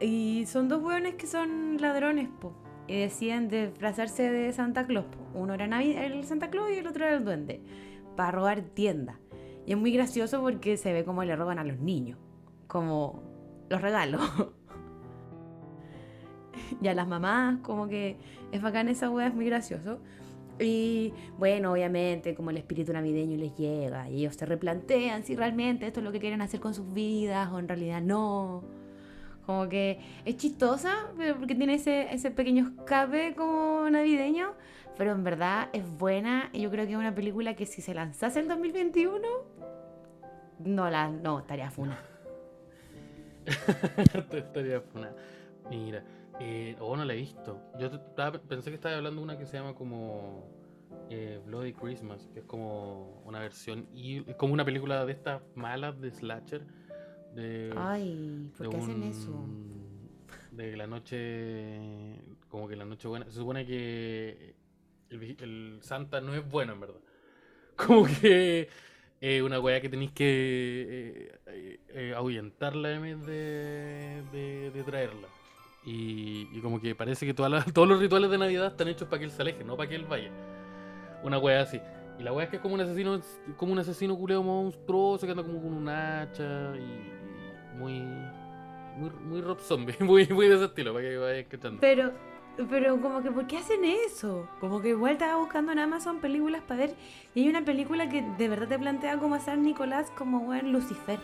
[0.00, 2.52] Y son dos hueones que son ladrones, po.
[2.88, 5.38] Y deciden disfrazarse de Santa Claus, po.
[5.38, 7.60] Uno era Navi- el Santa Claus y el otro era el duende.
[8.16, 9.16] Para robar tiendas.
[9.66, 12.18] Y es muy gracioso porque se ve como le roban a los niños.
[12.66, 13.22] Como
[13.68, 14.20] los regalos.
[16.80, 18.16] y a las mamás, como que
[18.50, 20.00] es bacán esa hueá, es muy gracioso.
[20.58, 25.86] Y bueno, obviamente, como el espíritu navideño les llega y ellos se replantean si realmente
[25.86, 28.62] esto es lo que quieren hacer con sus vidas o en realidad no.
[29.46, 34.52] Como que es chistosa, pero porque tiene ese, ese pequeño escape como navideño,
[34.96, 37.94] pero en verdad es buena y yo creo que es una película que si se
[37.94, 39.20] lanzase en 2021,
[40.64, 41.98] no la no estaría funa.
[44.32, 45.16] Estaría funada.
[45.70, 46.04] Mira,
[46.40, 47.58] eh, oh, no la he visto.
[47.78, 50.44] Yo estaba- pensé que estaba hablando de una que se llama como
[51.10, 55.42] eh, Bloody Christmas, que es como una versión y es como una película de estas
[55.54, 56.64] malas de slasher.
[57.34, 59.44] De, Ay, ¿por de qué hacen eso?
[60.50, 63.24] De la noche, como que la noche buena.
[63.26, 64.54] Se supone que
[65.12, 67.00] el, el Santa no es bueno, en verdad.
[67.76, 68.68] Como que
[69.20, 74.82] eh, una weá que tenéis que eh, eh, eh, ahuyentarla en vez de, de, de
[74.82, 75.28] traerla.
[75.84, 79.18] Y, y como que parece que todas todos los rituales de Navidad están hechos para
[79.18, 80.30] que él se aleje, no para que él vaya.
[81.22, 81.80] Una weá así.
[82.18, 83.20] Y la weá es que es como un asesino,
[83.56, 88.00] como un asesino culeo monstruoso que anda como con un hacha y, y muy,
[88.96, 91.80] muy, muy Rob Zombie, muy, muy de ese estilo, para que vayan cachando.
[91.80, 92.12] Pero,
[92.70, 94.48] pero como que, ¿por qué hacen eso?
[94.60, 96.94] Como que igual estaba buscando en Amazon películas para ver.
[97.34, 100.72] Y hay una película que de verdad te plantea como a San Nicolás como buen
[100.72, 101.18] Lucifer.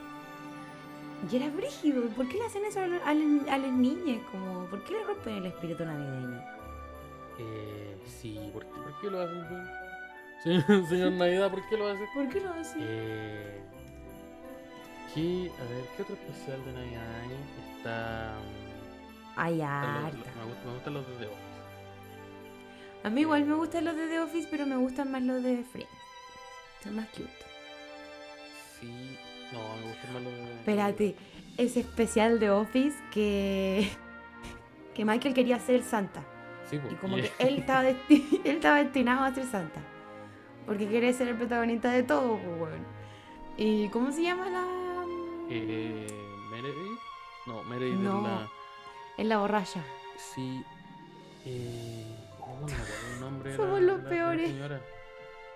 [1.31, 2.09] Y era brígido.
[2.11, 4.21] ¿Por qué le hacen eso a, lo- a, las- a las niñas?
[4.31, 6.41] Como, ¿Por qué le rompen el espíritu navideño?
[7.39, 9.45] Eh, sí, ¿por qué, por qué lo hacen?
[10.43, 12.09] Señor, señor Navidad, ¿por qué lo hacen?
[12.15, 12.83] ¿Por qué lo hacen?
[12.85, 13.61] Eh,
[15.15, 17.31] ¿qué, a ver, ¿qué otro especial de Navidad hay?
[17.77, 18.68] Está...
[19.39, 20.17] mm, Hay harta.
[20.17, 21.39] me, gustan, los de The Office.
[23.05, 25.65] A mí igual me gustan los de The Office, pero me gustan más los de
[25.65, 25.91] Friends.
[26.83, 27.29] Son más cute.
[28.81, 29.17] Sí,
[29.53, 30.55] no, me gustan más los de...
[30.55, 31.17] Espérate,
[31.57, 33.89] ese especial de Office que,
[34.95, 36.23] que Michael quería ser Santa.
[36.71, 39.81] Sí, pues, Y como que él estaba, desti- él estaba destinado a ser Santa.
[40.67, 42.87] Porque quiere ser el protagonista de todo, pues, weón.
[43.57, 44.65] ¿Y cómo se llama la...?
[45.51, 46.07] Eh,
[46.51, 46.99] Meredith.
[47.47, 48.19] No, Meredith No.
[48.19, 48.49] es la.
[49.19, 49.83] Es la borracha.
[50.17, 50.65] Sí.
[51.45, 52.05] Eh.
[52.41, 53.57] Oh, no me acuerdo el nombre.
[53.57, 54.51] Somos la- los la- la peores.
[54.51, 54.81] señora.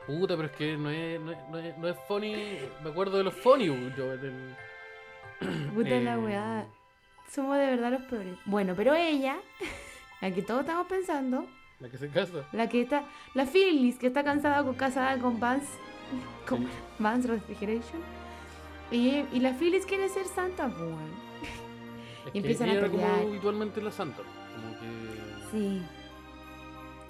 [0.07, 2.59] Puta, pero es que no es, no es, no es, no es funny.
[2.83, 3.67] Me acuerdo de los funny.
[3.97, 4.55] Yo, del-
[5.75, 6.67] Puta la Eh, weá.
[7.31, 8.37] Somos de verdad los peores.
[8.45, 9.37] Bueno, pero ella,
[10.21, 11.47] la que todos estamos pensando,
[11.81, 12.45] La que se casa.
[12.53, 13.05] la que está...
[13.35, 15.67] La Phyllis, que está cansada con, casada con Vance...
[16.49, 16.69] Con Sí.
[16.99, 18.03] Vance Refrigeration.
[18.91, 21.11] Y, y la Phyllis quiere ser Santa, weón.
[22.27, 23.27] Es Y empiezan a era como pelear.
[23.27, 24.23] habitualmente la santa.
[24.23, 25.51] Como que.
[25.51, 25.83] Sí.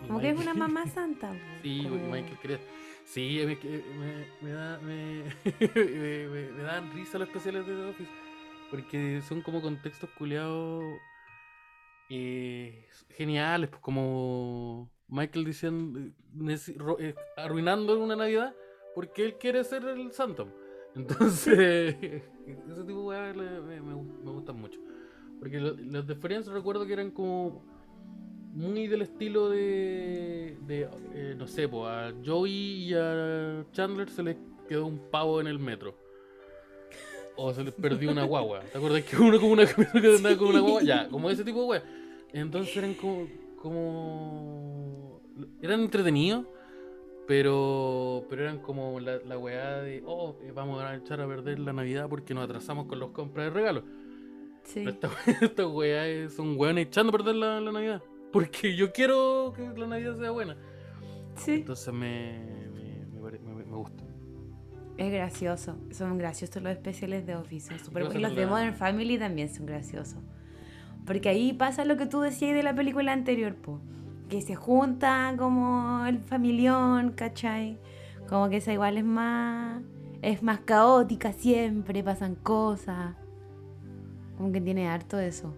[0.04, 1.32] y Como que es una mamá santa.
[1.62, 2.60] Sí, como- Michael quería.
[3.04, 8.10] Sí, me, me, da, me, me, dan risa los especiales de The Office.
[8.70, 10.82] Porque son como contextos culeados
[12.08, 16.00] eh, geniales, pues como Michael diciendo,
[16.98, 18.54] eh, arruinando una Navidad
[18.94, 20.48] porque él quiere ser el santo.
[20.94, 24.78] Entonces, ese tipo de me, me, me gustan mucho.
[25.42, 27.64] Porque lo- los de Friends recuerdo que eran como
[28.54, 34.36] muy del estilo de, de eh, no sé, a Joey y a Chandler se les
[34.68, 35.96] quedó un pavo en el metro.
[37.34, 38.60] O se les perdió una guagua.
[38.60, 39.74] ¿Te acuerdas que uno como una que
[40.36, 40.82] con una guagua?
[40.84, 41.82] Ya, como ese tipo de weas.
[42.32, 43.26] Entonces eran como,
[43.56, 45.20] como
[45.60, 46.44] eran entretenidos,
[48.28, 49.36] pero eran como la, la
[49.82, 53.10] de, oh, eh, vamos a echar a perder la Navidad porque nos atrasamos con los
[53.10, 53.84] compras de regalos.
[54.64, 54.84] Sí.
[54.84, 55.10] Pero esta,
[55.44, 58.02] esta weá es un weón echando a perder la, la Navidad.
[58.32, 60.56] Porque yo quiero que la Navidad sea buena.
[61.36, 61.52] Sí.
[61.54, 64.04] Entonces me, me, me pare- me- me gusta.
[64.96, 65.76] Es gracioso.
[65.90, 67.66] Son graciosos los especiales de Office.
[67.68, 68.20] son pasa buenos.
[68.22, 70.18] Los de Modern Family también son graciosos.
[71.06, 73.80] Porque ahí pasa lo que tú decías de la película anterior, po.
[74.28, 77.78] Que se junta como el familión, ¿cachai?
[78.28, 79.82] Como que esa igual es más.
[80.22, 83.16] Es más caótica siempre, pasan cosas.
[84.36, 85.54] Como que tiene harto de eso.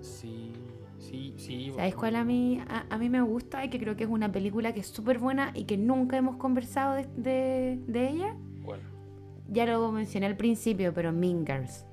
[0.00, 0.52] Sí,
[0.98, 1.66] sí, sí.
[1.70, 1.96] ¿Sabes bueno.
[1.98, 4.72] cuál a mí, a, a mí me gusta y que creo que es una película
[4.74, 8.36] que es súper buena y que nunca hemos conversado de, de- de ella?
[8.64, 8.80] ¿Cuál?
[9.48, 11.86] Ya lo mencioné al principio, pero Mean Girls.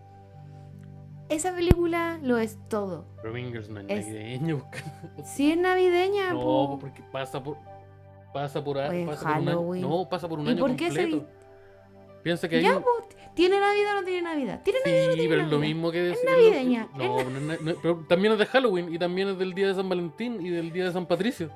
[1.30, 3.06] Esa película lo es todo.
[3.22, 4.64] Pero Mingers no es Es- navideño.
[5.24, 6.78] Si es navideña, No, po.
[6.82, 7.58] porque pasa por.
[8.34, 9.90] Pasa por, a- O en pasa por un año.
[9.90, 11.28] No, pasa por un ¿Y año por qué se- completo.
[12.24, 12.88] Piensa que Ya, po,
[13.34, 14.62] ¿tiene Navidad o no tiene Navidad?
[14.64, 15.74] ¿Tiene Sí, Navidad o no tiene pero es lo Navidad?
[15.76, 16.30] mismo que decir.
[16.30, 19.28] navideña, No, es no, no es na- no- pero también es de Halloween y también
[19.30, 21.50] es del día de San Valentín y del día de San Patricio.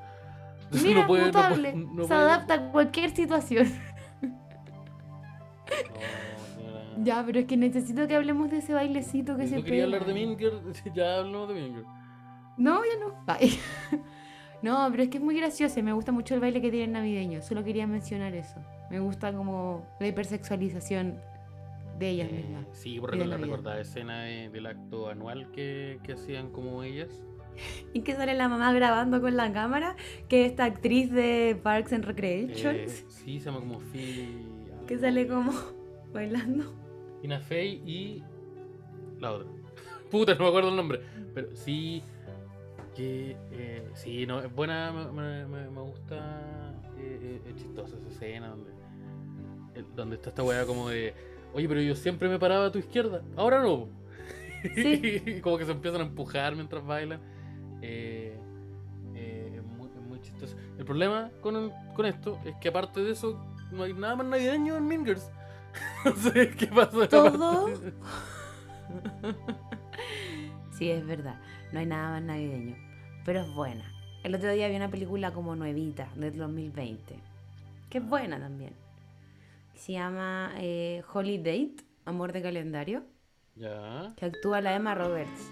[0.64, 3.72] Entonces Mira, no puede- no puede- se puede- adapta a cualquier situación.
[7.04, 9.84] Ya, pero es que necesito que hablemos de ese bailecito que Si se pega.
[9.84, 10.54] hablar de Minger,
[10.96, 11.84] ya hablamos de Minger.
[12.58, 13.24] No, ya no.
[13.28, 13.60] Ay.
[14.62, 16.94] No, pero es que es muy gracioso y me gusta mucho el baile que tiene
[16.94, 17.42] navideño.
[17.44, 18.56] Solo quería mencionar eso.
[18.90, 21.20] Me gusta como la hipersexualización
[22.00, 22.66] de ellas Eh, mismas.
[22.74, 23.48] sí, por recordar, Navidad.
[23.56, 27.10] recordar la escena de- del acto anual que, que hacían como ellas.
[27.94, 29.96] Y que sale la mamá grabando con la cámara,
[30.28, 34.46] que esta actriz de Parks and Recreation, Eh, sí, se llama como Phil.
[34.88, 35.52] que sale como
[36.14, 36.74] bailando.
[37.22, 38.24] Tina Fey y
[39.20, 39.48] la otra.
[40.12, 41.00] Puta, no me acuerdo el nombre.
[41.34, 42.04] Pero sí,
[42.94, 47.96] que eh, sí, no, es buena, me, me- me- me gusta, eh, eh, es chistosa
[47.98, 48.72] esa escena donde,
[49.96, 51.14] donde está esta weá como de,
[51.54, 53.88] oye, pero yo siempre me paraba a tu izquierda, ahora no.
[54.76, 55.22] Sí.
[55.26, 57.20] Y como que se empiezan a empujar mientras bailan.
[57.84, 58.36] Eh,
[59.14, 60.56] eh, es, muy, es muy chistoso.
[60.80, 63.40] El problema con, el- con esto es que aparte de eso,
[63.72, 65.30] no hay nada más navideño en Mingers.
[66.06, 67.08] no sé qué pasa.
[67.08, 67.70] Todo.
[70.78, 71.40] Sí, es verdad.
[71.72, 72.76] No hay nada más navideño.
[73.24, 73.84] Pero es buena.
[74.24, 77.16] El otro día vi una película como nuevita, del 2020.
[77.90, 78.74] Que es buena también.
[79.76, 83.04] Se llama eh, Holy Date, Amor de Calendario.
[83.56, 85.50] Ya, Que actúa la Emma Roberts.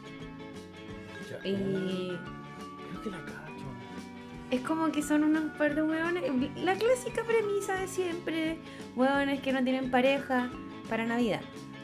[1.29, 1.47] ya.
[1.47, 2.17] Y
[2.89, 3.65] Creo que la cacho.
[4.51, 6.23] es como que son unos par de hueones.
[6.63, 8.57] La clásica premisa de siempre:
[8.95, 10.49] hueones que no tienen pareja
[10.89, 11.41] para Navidad.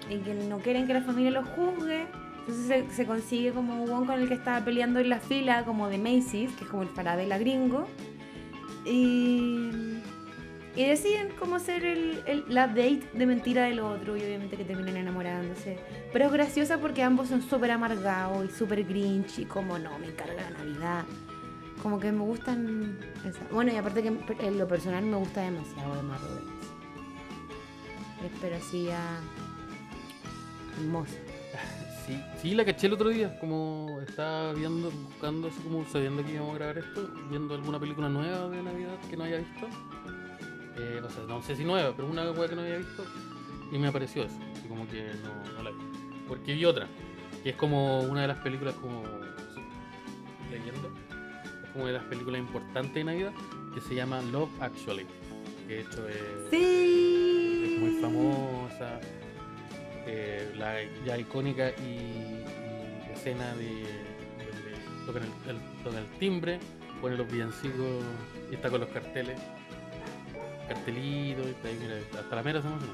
[0.10, 2.08] Y que no quieren que la familia los juzgue.
[2.48, 5.64] Entonces se, se consigue como un hueón con el que estaba peleando en la fila,
[5.66, 7.86] como de Macy's, que es como el Falabella gringo.
[8.86, 9.70] Y,
[10.80, 14.64] y deciden cómo hacer el, el- la date de mentira del otro y obviamente que
[14.64, 15.78] terminan enamorándose.
[16.14, 20.08] Pero es graciosa porque ambos son súper amargados y súper grinch y como no, me
[20.08, 21.04] encarga la Navidad.
[21.84, 22.98] Como que me gustan
[23.52, 24.08] Bueno, y aparte que
[24.48, 26.48] en lo personal me gusta demasiado Emma Roberts.
[28.34, 29.20] Espero así ya
[30.78, 31.14] hermosa.
[32.10, 33.40] Sí, sí, la caché el otro día.
[33.40, 38.10] Como estaba viendo, buscando, así como sabiendo que íbamos a grabar esto, viendo alguna película
[38.10, 39.68] nueva de Navidad que no haya visto.
[40.82, 43.04] Eh, o sea, no sé si nueva, pero una wea que no había visto.
[43.72, 44.38] Y me apareció eso.
[44.64, 45.78] Y como que no, no la vi.
[46.28, 46.88] Porque vi otra,
[47.44, 49.04] que es como una de las películas como.
[50.52, 50.90] leyendo.
[51.64, 53.32] Es como de las películas importantes de Navidad,
[53.74, 55.06] que se llama Love Actually.
[55.68, 56.50] Que de hecho es.
[56.50, 57.74] Sí.
[57.76, 59.00] es muy famosa.
[60.08, 61.84] eh, la ya icónica y,
[63.08, 63.84] y escena de
[64.38, 66.60] donde tocan el, el- tocan el timbre,
[67.02, 68.04] pone los villancicos
[68.52, 69.40] y está con los carteles,
[71.80, 72.94] mira, hasta la mera se emociona.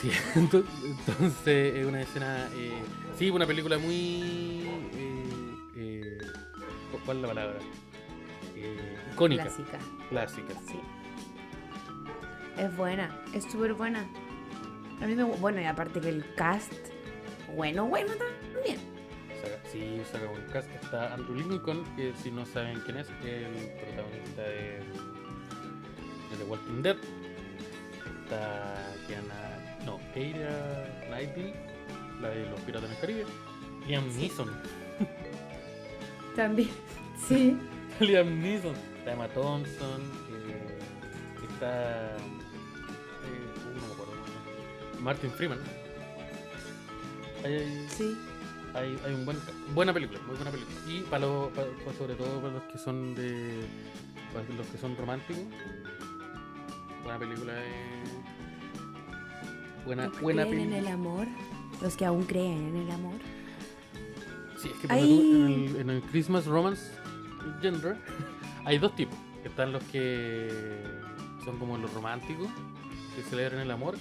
[0.00, 2.82] Sí, ento- entonces es una escena, eh,
[3.18, 4.62] sí, una película muy,
[4.94, 6.18] eh, eh,
[7.04, 7.58] ¿cuál es la palabra?
[8.56, 9.78] Eh, icónica, Clásica.
[10.10, 10.54] clásica.
[10.66, 10.80] Sí.
[12.58, 14.04] Es buena, es súper buena.
[15.00, 16.72] A mí me Bueno, y aparte que el cast,
[17.54, 18.12] bueno, bueno
[18.52, 18.78] también.
[19.70, 20.70] Sí, saca un cast.
[20.82, 24.80] Está Andrew Lincoln, que si no saben quién es, el protagonista de,
[26.34, 26.96] de The Walking Dead.
[28.24, 31.52] Está Kiana, no, Keira Knightley,
[32.20, 33.24] la de los Piratas del Caribe.
[33.86, 34.50] Liam Neeson.
[36.36, 36.70] También,
[37.28, 37.56] sí.
[38.00, 38.74] Liam Neeson.
[38.98, 40.00] Está Emma Thompson.
[40.30, 40.78] eh,
[41.52, 42.16] está.
[42.16, 42.18] eh,
[43.74, 44.12] no me acuerdo.
[45.00, 45.58] Martin Freeman.
[47.44, 48.16] Hay- Sí.
[48.74, 49.36] hay, hay un buen
[49.74, 53.60] buena película muy buena película y para, para- sobre todo para los que son de
[54.32, 55.42] para los que son románticos
[57.04, 57.64] buena película de
[59.84, 61.26] buena Los buena creen en película el amor,
[61.82, 63.14] los que aún creen en el amor.
[64.56, 66.90] sí es que en, el, en el Christmas romance
[67.60, 67.96] genre
[68.64, 70.50] hay dos tipos están los que
[71.44, 72.48] son como los románticos
[73.14, 73.96] que celebran el amor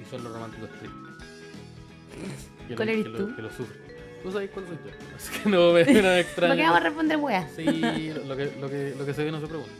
[0.00, 0.98] y son los románticos tristes
[2.66, 3.28] que, ¿Cuál lo, eres que, tú?
[3.28, 3.80] lo, que lo sufren
[4.24, 6.80] tú sabes cuál soy yo así que no me, me da extraño ¿Por qué vamos
[6.80, 7.52] a responder weas?
[7.54, 7.64] Sí,
[8.26, 9.72] lo que, lo que, lo que se ve no se pregunta.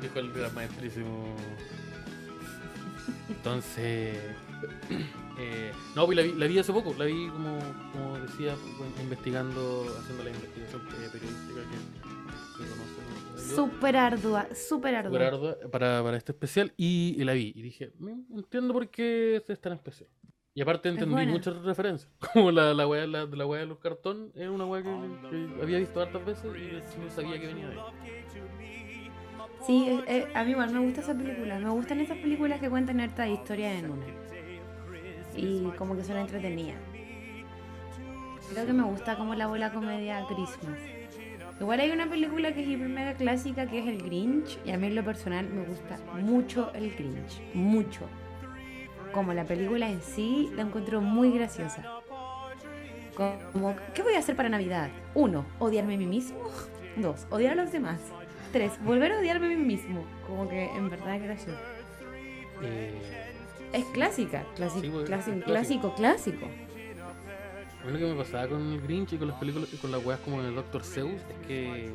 [0.00, 1.34] Dijo el gran maestrísimo.
[3.28, 4.18] Entonces,
[5.38, 7.58] eh, no, pues la vi, la vi hace poco, la vi como,
[7.92, 13.48] como decía, pues, investigando, haciendo la investigación eh, periodística que, que conocen.
[13.48, 13.56] yo.
[13.56, 15.10] Súper ardua, súper ardua.
[15.10, 18.88] Súper ardua para, para este especial y, y la vi y dije, "Mm, entiendo por
[18.88, 20.08] qué es tan especial.
[20.52, 24.48] Y aparte entendí muchas referencias, como la, la weá la, la de los cartón, es
[24.48, 24.90] una weá que,
[25.30, 28.79] que había visto hartas veces y no sabía que venía de ahí.
[29.66, 31.58] Sí, eh, eh, a mí igual me gusta esa película.
[31.58, 34.06] Me gustan esas películas que cuentan harta historia en una.
[35.36, 36.78] Y como que son entretenidas.
[38.52, 40.78] Creo que me gusta como la bola comedia Christmas.
[41.60, 44.58] Igual hay una película que es hiper mega clásica que es el Grinch.
[44.64, 47.42] Y a mí en lo personal me gusta mucho el Grinch.
[47.54, 48.08] Mucho.
[49.12, 51.84] Como la película en sí la encuentro muy graciosa.
[53.52, 54.88] Como, ¿qué voy a hacer para Navidad?
[55.14, 56.38] Uno, odiarme a mí mismo.
[56.96, 58.00] Dos, odiar a los demás.
[58.52, 60.04] Tres, volver a odiarme a mí mismo.
[60.26, 61.58] Como que en verdad es gracioso.
[62.62, 62.92] Eh,
[63.72, 66.46] Es clásica, clásico, Sí, pues, clásico, es clásico, clásico.
[66.46, 69.90] A mí lo que me pasaba con el Grinch y con las películas y con
[69.92, 70.82] las weas como el Dr.
[70.84, 71.88] Zeus es que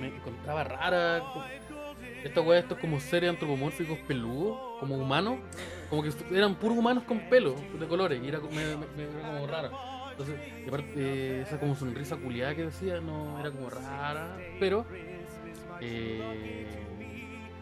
[0.00, 1.22] me encontraba rara.
[2.24, 5.38] Estas weas, estos como seres antropomórficos peludos, como humanos,
[5.88, 9.28] como que eran puros humanos con pelo de colores y era, me, me- me- era
[9.32, 9.70] como rara.
[10.10, 14.84] Entonces, y aparte, eh, esa como sonrisa culiada que decía, no era como rara, pero
[15.80, 16.66] eh,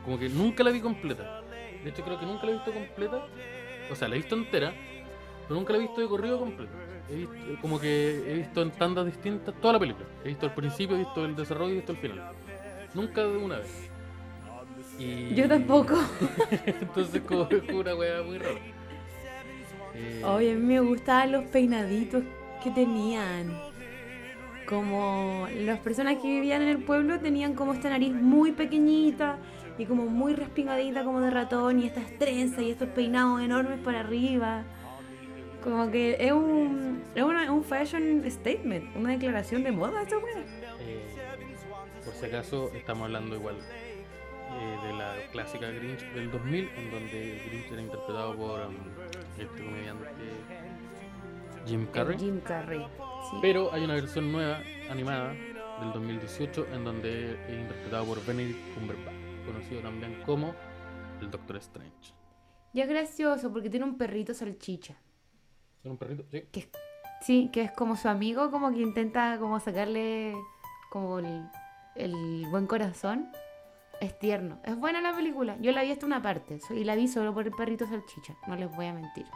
[0.05, 1.43] como que nunca la vi completa.
[1.85, 3.27] De hecho, creo que nunca la he visto completa.
[3.91, 4.73] O sea, la he visto entera,
[5.47, 6.73] pero nunca la he visto de corrido completo.
[7.11, 10.07] He visto, como que he visto en tandas distintas toda la película.
[10.25, 12.33] He visto el principio, he visto el desarrollo y he visto el final.
[12.95, 13.89] Nunca de una vez.
[14.99, 15.95] Y- Yo tampoco.
[16.67, 18.59] Entonces como es una weá muy rara.
[19.95, 22.23] Eh, Oye, a mí me gustaban los peinaditos
[22.63, 23.59] que tenían.
[24.67, 29.39] Como las personas que vivían en el pueblo tenían como esta nariz muy pequeñita
[29.79, 34.01] y como muy respingadita como de ratón y estas trenzas y estos peinados enormes para
[34.01, 34.65] arriba.
[35.65, 41.07] Como que es un, es una- un fashion statement, una declaración de moda esta eh,
[42.05, 47.43] por si acaso estamos hablando igual eh, de la clásica Grinch del 2000, en donde
[47.49, 48.75] Grinch era interpretado por um,
[49.39, 50.09] este comediante
[51.69, 52.19] Jim Carrey.
[52.19, 52.81] Jim Carrey.
[53.31, 53.37] sí.
[53.43, 54.59] Pero hay una versión nueva,
[54.91, 55.35] animada,
[55.81, 59.15] del 2018, en donde es interpretado por Benedict Cumberbatch,
[59.47, 60.55] conocido también como
[61.21, 62.15] el Doctor Strange.
[62.73, 64.95] Y es gracioso porque tiene un perrito salchicha.
[65.85, 66.25] ¿Es un perrito?
[66.31, 66.49] Sí.
[67.21, 70.35] Sí, que es como su amigo, como que intenta como sacarle
[70.91, 71.43] como el,
[71.97, 73.31] el buen corazón.
[74.01, 74.61] Es tierno.
[74.65, 75.57] Es buena la película.
[75.61, 78.37] Yo la vi hasta una parte y la vi solo por el perrito salchicha.
[78.47, 79.27] No les voy a mentir.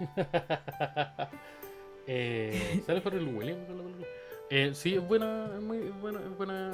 [2.08, 4.06] eh, ¿Sale Pharrell Williams en la película?
[4.50, 6.72] Eh, sí, es buena, es muy buena, es buena,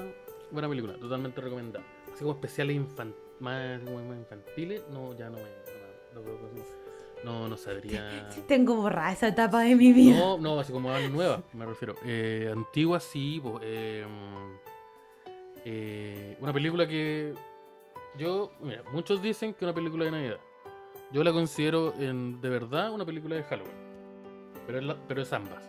[0.51, 1.85] buena película, totalmente recomendada.
[2.13, 5.65] Así como especiales infan- más, infantiles, no, ya no me.
[6.15, 8.29] No, no, no, no sabría.
[8.47, 10.17] Tengo borrada esa etapa de mi vida.
[10.17, 11.97] No, no, así como nueva, me refiero.
[12.05, 14.05] Eh, antigua sí, po, eh,
[16.41, 17.35] una película que
[18.19, 20.39] yo, mira, muchos dicen que es una película de Navidad.
[21.11, 23.84] Yo la considero en, de verdad una película de Halloween.
[24.67, 25.69] Pero es, la- pero es ambas.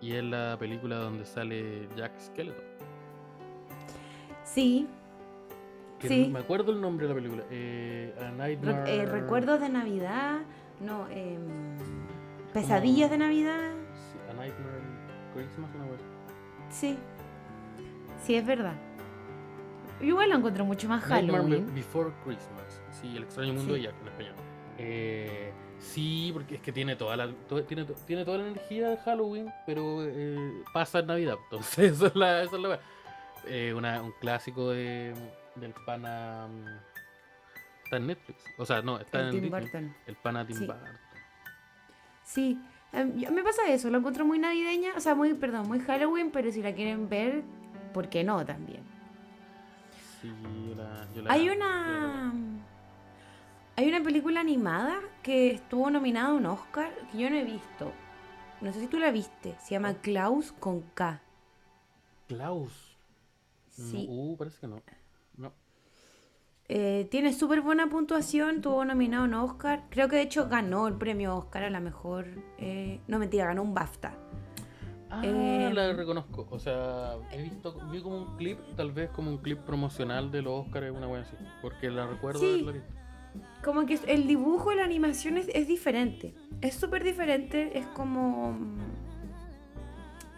[0.00, 2.64] Y es la película donde sale Jack Skeleton.
[4.44, 4.88] Sí.
[5.98, 6.26] Que Sí.
[6.28, 7.44] no me acuerdo el nombre de la película.
[7.50, 8.96] Eh, A Re- Nightmare.
[9.02, 10.40] eh, recuerdos de Navidad.
[10.80, 11.40] No, em,
[12.54, 13.72] pesadillas de Navidad.
[13.92, 14.80] Sí, A Nightmare
[15.34, 16.00] Christmas, una vez.
[16.70, 16.98] Sí.
[18.22, 18.74] Sí, es verdad.
[20.00, 21.66] Yo igual la encuentro mucho más Halloween.
[21.66, 22.80] Be- Before Christmas.
[22.92, 23.80] Sí, el extraño mundo Sí.
[23.80, 24.34] de Jack en español.
[24.78, 28.96] Eh, sí, porque es que tiene toda la to- tiene, tiene toda la energía de
[28.98, 31.36] Halloween, pero eh, pasa en Navidad.
[31.44, 32.80] Entonces, eso es la, eso es la wea.
[33.46, 35.14] Eh, una- un clásico de,
[35.56, 36.46] del pana.
[36.48, 36.90] mm,
[37.84, 38.44] Está en Netflix.
[38.58, 39.60] O sea, no, está El en Tim Disney.
[39.62, 39.96] Burton.
[40.06, 40.66] El pana Tim Sí.
[40.66, 40.98] Burton.
[42.22, 42.60] Sí,
[42.92, 46.30] em, yo- me pasa eso, lo encuentro muy navideña, o sea, muy, perdón, muy Halloween,
[46.30, 47.42] pero si la quieren ver,
[47.92, 48.82] ¿por qué no también?
[50.20, 50.30] Sí,
[50.68, 52.32] yo la, yo la- Hay una
[53.80, 57.92] hay una película animada que estuvo nominada a un Oscar que yo no he visto.
[58.60, 61.22] No sé si tú la viste, se llama Klaus con K.
[62.28, 62.98] Klaus.
[63.70, 64.06] Sí.
[64.06, 64.82] No, uh, parece que no.
[65.38, 65.52] No.
[66.68, 69.84] Eh, tiene súper buena puntuación, tuvo nominado un Oscar.
[69.88, 72.26] Creo que de hecho ganó el premio Oscar a la mejor.
[72.58, 74.12] eh, no, mentira, ganó un BAFTA.
[75.08, 76.46] Ah, Eh, la reconozco.
[76.50, 80.42] O sea, he visto, vi como un clip, tal vez como un clip promocional de
[80.42, 81.34] los Oscars, una wea así.
[81.62, 82.46] Porque la recuerdo Sí.
[82.62, 82.99] haberla visto.
[83.64, 86.34] Como que el dibujo y la animación es, es diferente.
[86.60, 87.78] Es súper diferente.
[87.78, 88.56] Es como.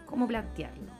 [0.06, 0.90] ¿Cómo plantearlo?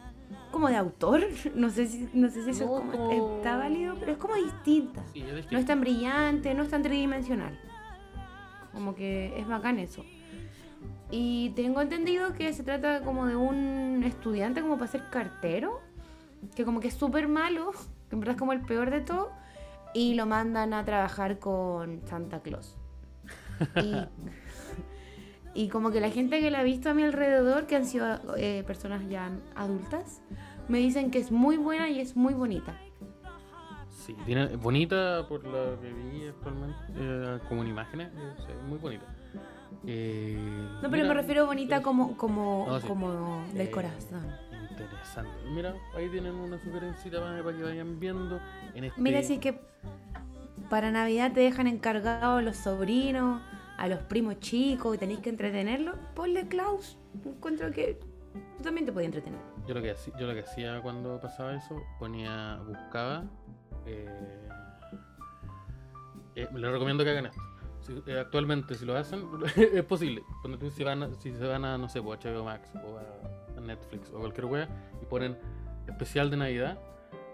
[0.51, 1.23] Como de autor.
[1.55, 4.19] No sé si, no sé si eso No, es como- como- está válido, pero es
[4.19, 5.03] como distinta.
[5.13, 7.59] Sí, es No es tan brillante, no es tan tridimensional.
[8.73, 10.05] Como que es bacán eso.
[11.11, 15.81] Y tengo entendido que se trata como de un estudiante como para ser cartero,
[16.57, 17.73] que como que es súper malo,
[18.09, 19.31] que en verdad es como el peor de todo,
[19.95, 22.77] y lo mandan a trabajar con Santa Claus.
[23.77, 23.95] Y,
[25.65, 28.19] y como que la gente que la ha visto a mi alrededor, que han sido
[28.37, 30.23] eh, personas ya adultas,
[30.69, 32.79] me dicen que es muy buena y es muy bonita.
[33.91, 39.05] Sí, tiene, bonita por la que vi actualmente, eh, como en imágenes, eh, muy bonita.
[39.87, 40.37] Eh,
[40.83, 42.87] No, pero mira, me refiero bonita pues, como, como, No, sí.
[42.89, 44.27] como del corazón.
[44.93, 45.31] Interesante.
[45.51, 48.41] Mira, ahí tienen una sugerencia para, para que vayan viendo.
[48.75, 49.01] En este...
[49.01, 49.61] Mira, si es que
[50.69, 53.43] para Navidad te dejan encargados los sobrinos,
[53.79, 56.99] a los primos chicos y tenéis que entretenerlos, ponle Klaus.
[57.25, 57.99] Encuentro que
[58.57, 59.41] tú también te podías entretener.
[59.67, 63.25] Yo lo que hacía, yo lo que hacía cuando pasaba eso, ponía, buscaba.
[63.87, 64.49] Eh,
[66.37, 67.41] eh, les recomiendo que hagan esto.
[67.81, 69.27] Si- eh, actualmente, si lo hacen,
[69.57, 70.23] es posible.
[70.43, 72.71] Cuando tú si van, a, si se van a, no sé, pues, a HBO Max
[72.77, 73.03] o a,
[73.63, 74.69] Netflix o cualquier wea
[75.01, 75.37] y ponen
[75.89, 76.79] especial de Navidad,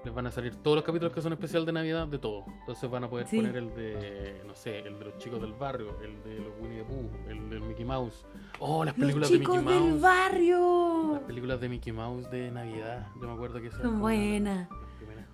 [0.04, 2.44] les van a salir todos los capítulos que son especial de Navidad de todo.
[2.60, 3.36] Entonces van a poder Sí.
[3.38, 6.78] poner el de, no sé, el de los chicos del barrio, el de los Winnie
[6.78, 8.24] the Pooh, el del Mickey Mouse.
[8.60, 9.92] Oh, las Los películas de chicos Mickey del Mouse.
[9.94, 11.22] Las barrio.
[11.26, 13.08] películas de Mickey Mouse de Navidad.
[13.20, 14.68] Yo me acuerdo que esas Son buenas.
[14.70, 14.78] las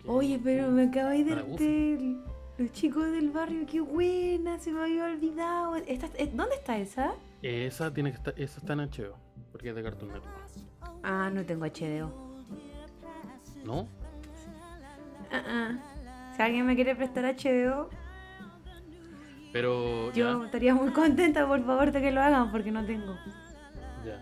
[0.07, 2.17] Oye, pero me acabáis de darte
[2.59, 5.77] los chicos del barrio, qué buena, se me había olvidado.
[5.77, 5.99] Eh,
[6.35, 7.15] ¿Dónde está esa?
[7.43, 9.17] Esa tiene que estar, esa está en HBO,
[9.53, 10.44] porque es de Cartoon Network.
[11.05, 12.11] Ah, no tengo HDO.
[13.65, 13.87] ¿No?
[15.31, 16.33] Ah, ah.
[16.37, 17.91] Si alguien me quiere prestar HBO,
[19.53, 23.17] Pero yo ya, estaría muy contenta, por favor, de que lo hagan, porque no tengo.
[24.05, 24.21] ya.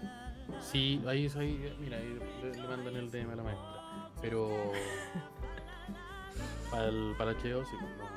[0.61, 4.11] Sí, ahí, ahí mira, ahí le, le mandan el DM a la maestra.
[4.21, 4.73] Pero
[6.71, 7.77] para el, para el HBO sí.
[7.81, 8.13] pues, no.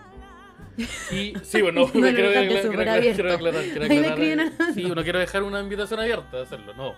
[1.09, 5.43] Sí, sí, bueno, No lo quiero, aclarar- quiero aclarar- quiero aclarar, Sí, no quiero dejar
[5.43, 6.93] una invitación abierta a hacerlo, no.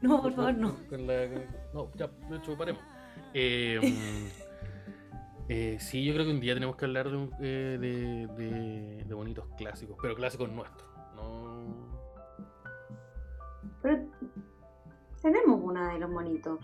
[0.02, 0.74] No, por favor, no.
[0.88, 1.44] Con la- con-
[1.74, 2.82] no, ya, de hecho, paremos.
[3.34, 7.76] Eh, mm, eh, sí, yo creo que un día tenemos que hablar de, un- eh,
[7.78, 10.88] de, de- de bonitos clásicos, pero clásicos nuestros.
[11.16, 12.00] No...
[13.82, 14.06] Pero
[15.22, 16.60] tenemos una de los monitos.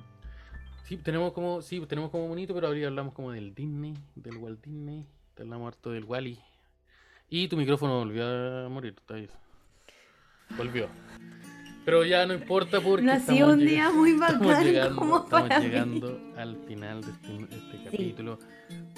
[0.84, 4.64] Sí, tenemos como, sí, tenemos como bonito, pero ahorita hablamos como del Disney, del Walt
[4.64, 5.04] Disney,
[5.38, 6.40] hablamos harto del Wally.
[7.28, 8.24] Y tu micrófono volvió
[8.64, 9.30] a morir, Thais.
[10.56, 10.86] Volvió.
[11.86, 15.16] Pero ya no importa porque No ha estamos sido un día muy bacán llegando, como
[15.24, 15.66] estamos para mí.
[15.66, 18.38] llegando al final de este, este capítulo.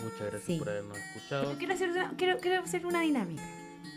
[0.03, 0.57] Muchas gracias Sí.
[0.59, 1.45] por habernos escuchado.
[1.45, 3.43] Pero quiero hacer una, quiero, quiero hacer una dinámica.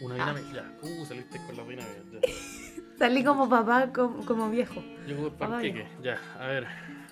[0.01, 0.33] Una Ah.
[0.33, 0.55] dinámica.
[0.83, 2.01] Ya, uh, saliste con la dinámica.
[2.11, 2.19] Ya.
[2.99, 4.75] Salí como papá, como, como viejo.
[4.77, 5.31] Ah, vale.
[5.39, 5.87] panqueque.
[6.03, 6.67] Ya, a ver.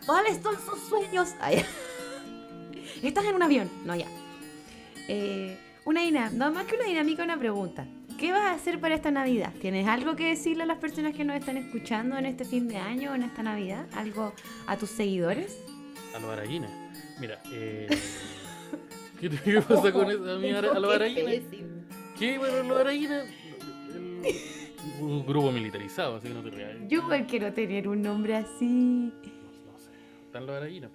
[0.06, 1.30] ¿Cuáles son sus sueños?
[1.42, 1.50] Ah.
[3.02, 3.70] Estás en un avión.
[3.86, 4.06] No, ya.
[5.08, 6.36] Eh, una dinámica.
[6.36, 7.88] No, más que una dinámica, una pregunta.
[8.20, 9.54] ¿Qué vas a hacer para esta Navidad?
[9.62, 12.76] ¿Tienes algo que decirle a las personas que nos están escuchando en este fin de
[12.76, 13.88] año o en esta Navidad?
[13.94, 14.34] ¿Algo
[14.68, 15.58] a tus seguidores?
[16.14, 16.70] A los araguines.
[17.20, 17.88] Mira, eh.
[19.20, 20.30] ¿Qué, te- pasa con eso?
[20.32, 21.44] A, mí, a los araguines.
[22.18, 22.38] ¿Qué?
[22.38, 23.24] Bueno, los araguines.
[25.00, 26.76] Un grupo militarizado, así que no te rías.
[26.90, 28.66] Yo igual quiero tener un nombre así.
[28.66, 29.92] No, no sé.
[30.26, 30.90] Están los araguines.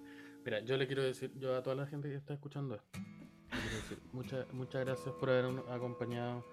[0.45, 3.61] Mira, yo le quiero decir, yo a toda la gente que está escuchando esto, le
[3.61, 6.45] quiero decir muchas, muchas gracias por habernos acompañado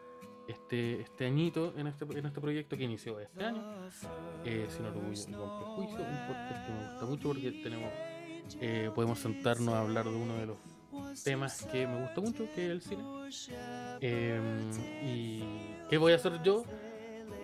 [0.47, 3.63] este, este añito en este, en este proyecto que inició este año.
[4.45, 7.89] Eh, sin orgullo y con prejuicio, un podcast que me gusta mucho porque tenemos,
[8.59, 10.57] eh, podemos sentarnos a hablar de uno de los
[11.23, 13.03] temas que me gusta mucho, que es el cine.
[14.01, 14.39] Eh,
[15.05, 15.43] ¿Y
[15.89, 16.63] qué voy a hacer yo?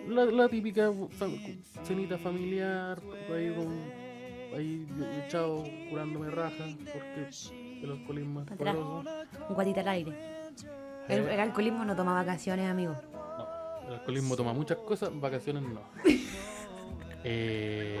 [0.08, 0.90] La, la típica
[1.84, 2.98] cenita familiar,
[3.30, 4.08] ahí con
[4.56, 4.86] ahí
[5.26, 7.28] echado curándome raja porque
[7.82, 9.04] el alcoholismo es poderoso.
[9.48, 10.37] Un guatita al aire.
[11.08, 12.94] El, el alcoholismo no toma vacaciones, amigo.
[13.12, 15.80] No, el alcoholismo toma muchas cosas, vacaciones no.
[17.24, 17.98] eh,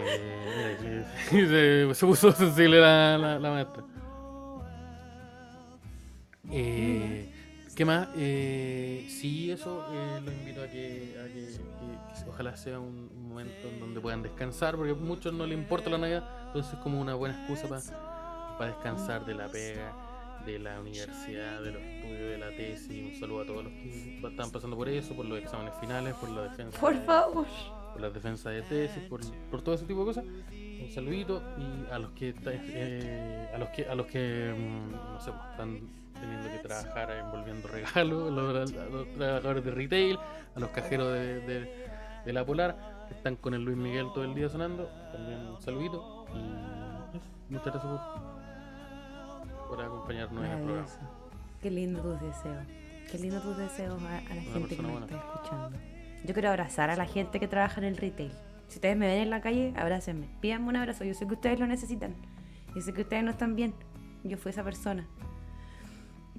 [1.30, 3.82] que- se, se puso sensible la, la, la maestra.
[6.50, 7.32] Eh,
[7.74, 8.08] ¿Qué más?
[8.16, 13.08] Eh, sí, eso eh, los invito a que, a que- que- que ojalá sea un,
[13.28, 16.78] momento en donde puedan descansar, porque a muchos no les importa la Navidad, entonces es
[16.80, 17.68] como una buena excusa
[18.58, 19.92] para descansar de la pega,
[20.52, 23.04] de la universidad, de los estudios, de la tesis.
[23.14, 26.30] Un saludo a todos los que están pasando por eso, por los exámenes finales, por
[26.30, 26.80] la defensa.
[26.80, 27.46] Por de- favor.
[27.92, 29.20] por defensas de tesis, por,
[29.50, 30.24] por todo ese tipo de cosas.
[30.24, 35.20] Un saludito y a los que eh, a los que a los que mm, no
[35.20, 35.80] sé, pues, están
[36.20, 40.18] teniendo que trabajar envolviendo regalos, a los, a los trabajadores de retail,
[40.54, 41.88] a los cajeros de, de-
[42.24, 45.60] de la Polar, que están con el Luis Miguel todo el día sonando, también un
[45.62, 48.27] saludito y eso, muchas gracias por,
[49.68, 50.88] por acompañarnos en el programa.
[51.62, 52.66] Qué lindo tus deseos.
[53.10, 55.06] Qué lindo tus deseos a, a la gente que nos buena.
[55.06, 55.78] está escuchando.
[56.24, 58.32] Yo quiero abrazar a la gente que trabaja en el retail.
[58.68, 60.28] Si ustedes me ven en la calle, abrácenme.
[60.40, 61.04] Pídanme un abrazo.
[61.04, 62.14] Yo sé que ustedes lo necesitan.
[62.74, 63.74] Yo sé que ustedes no están bien.
[64.24, 65.06] Yo fui esa persona.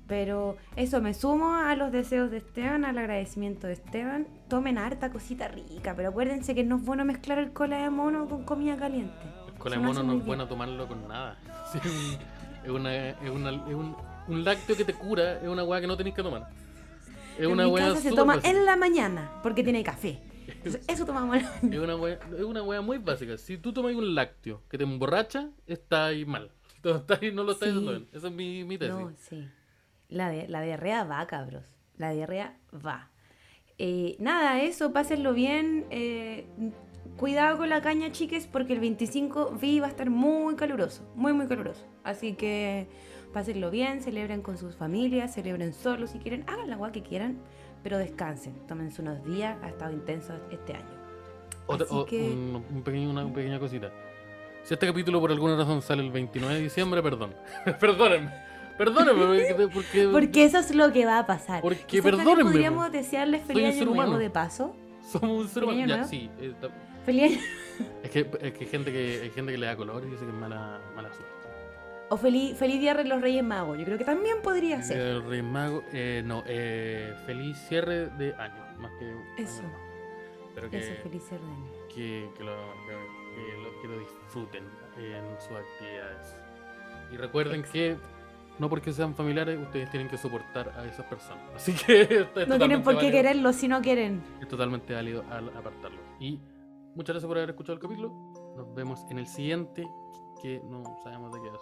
[0.07, 4.27] Pero eso, me sumo a los deseos de Esteban, al agradecimiento de Esteban.
[4.47, 8.27] Tomen harta cosita rica, pero acuérdense que no es bueno mezclar el cola de mono
[8.27, 9.13] con comida caliente.
[9.47, 11.37] El cola de no mono no es bueno tomarlo con nada.
[11.71, 11.79] Sí,
[12.63, 13.95] es, una, es, una- es un,
[14.27, 16.49] un lácteo que te cura, es una weá que no tenés que tomar.
[17.37, 18.49] Es En una mi weá casa se toma básica.
[18.49, 20.19] en la mañana porque tiene café.
[20.47, 21.75] Entonces, eso tomamos en la mañana.
[21.75, 23.37] Es una wea, es una wea muy básica.
[23.37, 26.51] Si tú tomas un lácteo que te emborracha, está ahí mal.
[27.21, 27.75] Ahí- no lo estás Sí.
[27.75, 28.07] haciendo bien.
[28.13, 28.95] Esa es mi, mi tesis.
[28.95, 29.47] No, sí.
[30.09, 31.63] La, de, la diarrea va, cabros.
[31.97, 33.09] La diarrea va.
[33.77, 35.85] Eh, nada, eso, pásenlo bien.
[35.91, 36.47] eh,
[37.17, 41.03] cuidado con la caña, chiques, porque el 25 vi va a estar muy caluroso.
[41.15, 41.85] Muy, muy caluroso.
[42.03, 42.87] Así que
[43.33, 46.43] pásenlo bien, celebren con sus familias, celebren solos si quieren.
[46.47, 47.37] Hagan la agua que quieran,
[47.83, 48.53] pero descansen.
[48.67, 49.57] Tómense unos días.
[49.63, 50.99] Ha estado intenso este año.
[51.67, 53.91] Otra- Así que- un- un pequeño- una pequeña cosita.
[54.63, 57.33] Si este capítulo por alguna razón sale el 29 de diciembre, perdón.
[57.79, 58.31] Perdónenme.
[58.77, 59.25] Perdónenme.
[59.55, 61.61] Porque, porque, Porque eso es lo que va a pasar.
[61.61, 62.91] Porque, perdónenme, Podríamos po.
[62.91, 64.73] desearles feliz un año nuevo de paso.
[65.03, 65.95] somos un ser ¿Feliz humano.
[65.97, 66.29] Ya, sí.
[66.39, 66.53] eh,
[67.09, 67.41] Feliz año.
[68.03, 70.25] Es que, es que hay gente que hay gente que le da color y dice
[70.25, 71.31] que es mala, mala suerte.
[72.09, 73.77] O feliz, feliz día de los Reyes Magos.
[73.77, 74.97] Yo creo que también podría ser.
[74.99, 79.61] El Rey Mago, eh, no, eh, feliz cierre de año, más que año Eso.
[79.61, 79.77] nuevo.
[80.55, 81.71] Pero que, Eso, feliz cierre de año.
[81.93, 82.55] que, que lo,
[82.85, 84.63] que- que lo- disfruten
[84.97, 86.35] en sus actividades.
[87.13, 87.95] Y recuerden que
[88.57, 91.43] no porque sean familiares, ustedes tienen que soportar a esas personas.
[91.55, 93.11] Así que No tienen por qué válido.
[93.13, 94.21] quererlo si no quieren.
[94.41, 96.01] Es totalmente válido al apartarlos.
[96.19, 96.39] Y
[96.95, 98.09] muchas gracias por haber escuchado el capítulo.
[98.55, 99.87] Nos vemos en el siguiente,
[100.41, 101.59] que no sabemos de qué hacer.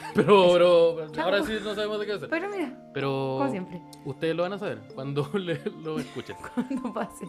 [0.14, 1.24] Pero, pero Chao.
[1.26, 2.28] ahora sí no sabemos de qué hacer.
[2.30, 6.36] Pero mira, Pero como siempre, ustedes lo van a saber cuando le- lo escuchen.
[6.54, 7.26] cuando pase.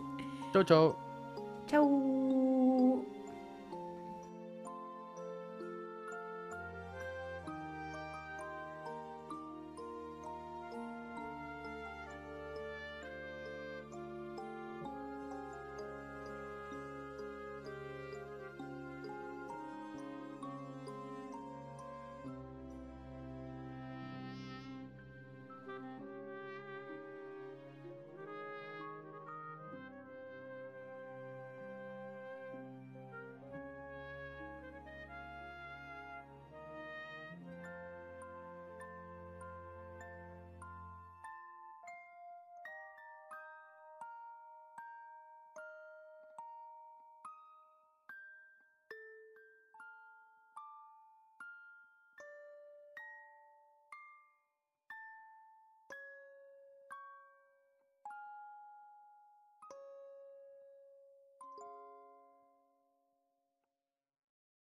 [0.53, 0.97] Chao, chao.
[1.67, 2.40] Chau.